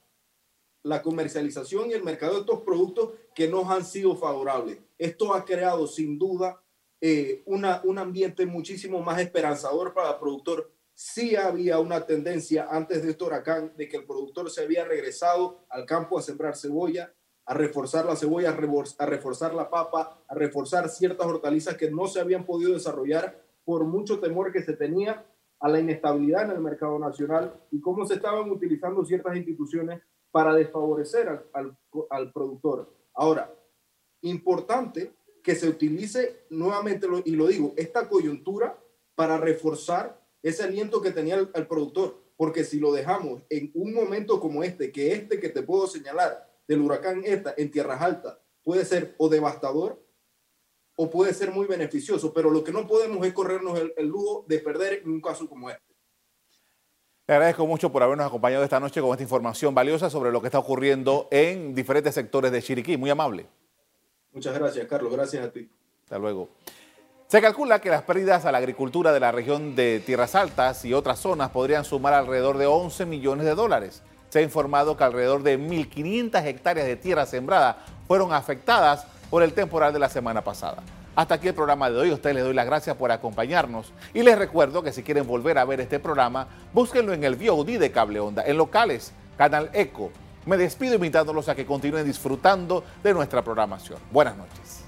la 0.84 1.02
comercialización 1.02 1.90
y 1.90 1.94
el 1.94 2.04
mercado 2.04 2.34
de 2.34 2.40
estos 2.40 2.60
productos 2.60 3.10
que 3.34 3.48
nos 3.48 3.68
han 3.68 3.84
sido 3.84 4.14
favorables. 4.14 4.78
Esto 4.98 5.34
ha 5.34 5.44
creado 5.44 5.88
sin 5.88 6.16
duda 6.16 6.62
eh, 7.00 7.42
una, 7.46 7.80
un 7.82 7.98
ambiente 7.98 8.46
muchísimo 8.46 9.00
más 9.02 9.20
esperanzador 9.20 9.92
para 9.92 10.10
el 10.10 10.18
productor. 10.18 10.70
Sí 10.92 11.34
había 11.34 11.80
una 11.80 12.06
tendencia 12.06 12.68
antes 12.70 13.02
de 13.02 13.10
este 13.10 13.24
huracán 13.24 13.72
de 13.76 13.88
que 13.88 13.96
el 13.96 14.04
productor 14.04 14.48
se 14.52 14.62
había 14.62 14.84
regresado 14.84 15.66
al 15.70 15.86
campo 15.86 16.16
a 16.16 16.22
sembrar 16.22 16.56
cebolla, 16.56 17.12
a 17.46 17.54
reforzar 17.54 18.04
la 18.04 18.14
cebolla, 18.14 18.50
a 18.50 19.06
reforzar 19.06 19.54
la 19.54 19.68
papa, 19.68 20.22
a 20.28 20.34
reforzar 20.36 20.88
ciertas 20.88 21.26
hortalizas 21.26 21.76
que 21.76 21.90
no 21.90 22.06
se 22.06 22.20
habían 22.20 22.46
podido 22.46 22.74
desarrollar 22.74 23.42
por 23.64 23.82
mucho 23.82 24.20
temor 24.20 24.52
que 24.52 24.62
se 24.62 24.74
tenía 24.74 25.26
a 25.60 25.68
la 25.68 25.80
inestabilidad 25.80 26.44
en 26.44 26.50
el 26.52 26.60
mercado 26.60 26.98
nacional 26.98 27.54
y 27.70 27.80
cómo 27.80 28.04
se 28.06 28.14
estaban 28.14 28.50
utilizando 28.50 29.04
ciertas 29.04 29.36
instituciones 29.36 30.02
para 30.30 30.52
desfavorecer 30.52 31.28
al, 31.52 31.78
al, 32.10 32.32
productor. 32.32 32.92
Ahora, 33.14 33.54
importante 34.22 35.14
que 35.42 35.54
se 35.54 35.68
utilice 35.68 36.46
nuevamente, 36.50 37.06
y 37.24 37.36
lo 37.36 37.46
digo, 37.46 37.72
esta 37.76 38.08
coyuntura 38.08 38.78
para 39.14 39.36
reforzar 39.38 40.20
ese 40.42 40.64
aliento 40.64 41.00
que 41.00 41.12
tenía 41.12 41.36
el, 41.36 41.50
el, 41.54 41.66
productor, 41.66 42.20
porque 42.36 42.64
si 42.64 42.80
lo 42.80 42.92
dejamos 42.92 43.42
en 43.48 43.70
un 43.74 43.94
momento 43.94 44.40
como 44.40 44.64
este, 44.64 44.90
que 44.90 45.12
este 45.12 45.38
que 45.38 45.50
te 45.50 45.62
puedo 45.62 45.86
señalar 45.86 46.50
del 46.66 46.80
huracán 46.80 47.22
esta 47.24 47.54
en 47.56 47.70
tierras 47.70 48.02
altas, 48.02 48.36
puede 48.64 48.84
ser 48.84 49.14
o 49.18 49.28
devastador 49.28 50.03
o 50.96 51.10
puede 51.10 51.34
ser 51.34 51.50
muy 51.50 51.66
beneficioso, 51.66 52.32
pero 52.32 52.50
lo 52.50 52.62
que 52.62 52.72
no 52.72 52.86
podemos 52.86 53.26
es 53.26 53.32
corrernos 53.32 53.78
el, 53.96 54.06
lujo 54.06 54.44
de 54.48 54.58
perder 54.58 55.00
en 55.02 55.10
un 55.10 55.20
caso 55.20 55.48
como 55.48 55.70
este. 55.70 55.82
Le 57.26 57.34
agradezco 57.34 57.66
mucho 57.66 57.90
por 57.90 58.02
habernos 58.02 58.26
acompañado 58.26 58.62
esta 58.64 58.78
noche 58.78 59.00
con 59.00 59.10
esta 59.10 59.22
información 59.22 59.74
valiosa 59.74 60.10
sobre 60.10 60.30
lo 60.30 60.40
que 60.40 60.48
está 60.48 60.58
ocurriendo 60.58 61.26
en 61.30 61.74
diferentes 61.74 62.14
sectores 62.14 62.52
de 62.52 62.62
Chiriquí. 62.62 62.96
Muy 62.98 63.08
amable. 63.08 63.46
Muchas 64.32 64.54
gracias, 64.54 64.86
Carlos. 64.86 65.10
Gracias 65.10 65.44
a 65.44 65.50
ti. 65.50 65.70
Hasta 66.02 66.18
luego. 66.18 66.50
Se 67.26 67.40
calcula 67.40 67.80
que 67.80 67.88
las 67.88 68.02
pérdidas 68.02 68.44
a 68.44 68.52
la 68.52 68.58
agricultura 68.58 69.12
de 69.12 69.20
la 69.20 69.32
región 69.32 69.74
de 69.74 70.00
Tierras 70.04 70.34
Altas 70.34 70.84
y 70.84 70.92
otras 70.92 71.18
zonas 71.18 71.50
podrían 71.50 71.84
sumar 71.84 72.12
alrededor 72.12 72.58
de 72.58 72.66
11 72.66 73.06
millones 73.06 73.46
de 73.46 73.54
dólares. 73.54 74.02
Se 74.28 74.40
ha 74.40 74.42
informado 74.42 74.96
que 74.96 75.04
alrededor 75.04 75.42
de 75.42 75.58
1.500 75.58 76.44
hectáreas 76.44 76.86
de 76.86 76.96
tierra 76.96 77.24
sembrada 77.24 77.84
fueron 78.06 78.32
afectadas 78.32 79.06
por 79.30 79.42
el 79.42 79.52
temporal 79.52 79.92
de 79.92 79.98
la 79.98 80.08
semana 80.08 80.42
pasada. 80.42 80.82
Hasta 81.16 81.36
aquí 81.36 81.48
el 81.48 81.54
programa 81.54 81.90
de 81.90 81.98
hoy. 81.98 82.10
A 82.10 82.14
ustedes 82.14 82.36
les 82.36 82.44
doy 82.44 82.54
las 82.54 82.66
gracias 82.66 82.96
por 82.96 83.12
acompañarnos 83.12 83.92
y 84.12 84.22
les 84.22 84.36
recuerdo 84.36 84.82
que 84.82 84.92
si 84.92 85.02
quieren 85.02 85.26
volver 85.26 85.58
a 85.58 85.64
ver 85.64 85.80
este 85.80 85.98
programa, 85.98 86.48
búsquenlo 86.72 87.12
en 87.12 87.24
el 87.24 87.36
VOD 87.36 87.78
de 87.78 87.92
Cable 87.92 88.20
Onda, 88.20 88.42
en 88.44 88.56
locales, 88.56 89.12
Canal 89.36 89.70
Eco. 89.72 90.10
Me 90.46 90.56
despido 90.56 90.94
invitándolos 90.94 91.48
a 91.48 91.54
que 91.54 91.64
continúen 91.64 92.04
disfrutando 92.04 92.84
de 93.02 93.14
nuestra 93.14 93.42
programación. 93.42 93.98
Buenas 94.10 94.36
noches. 94.36 94.84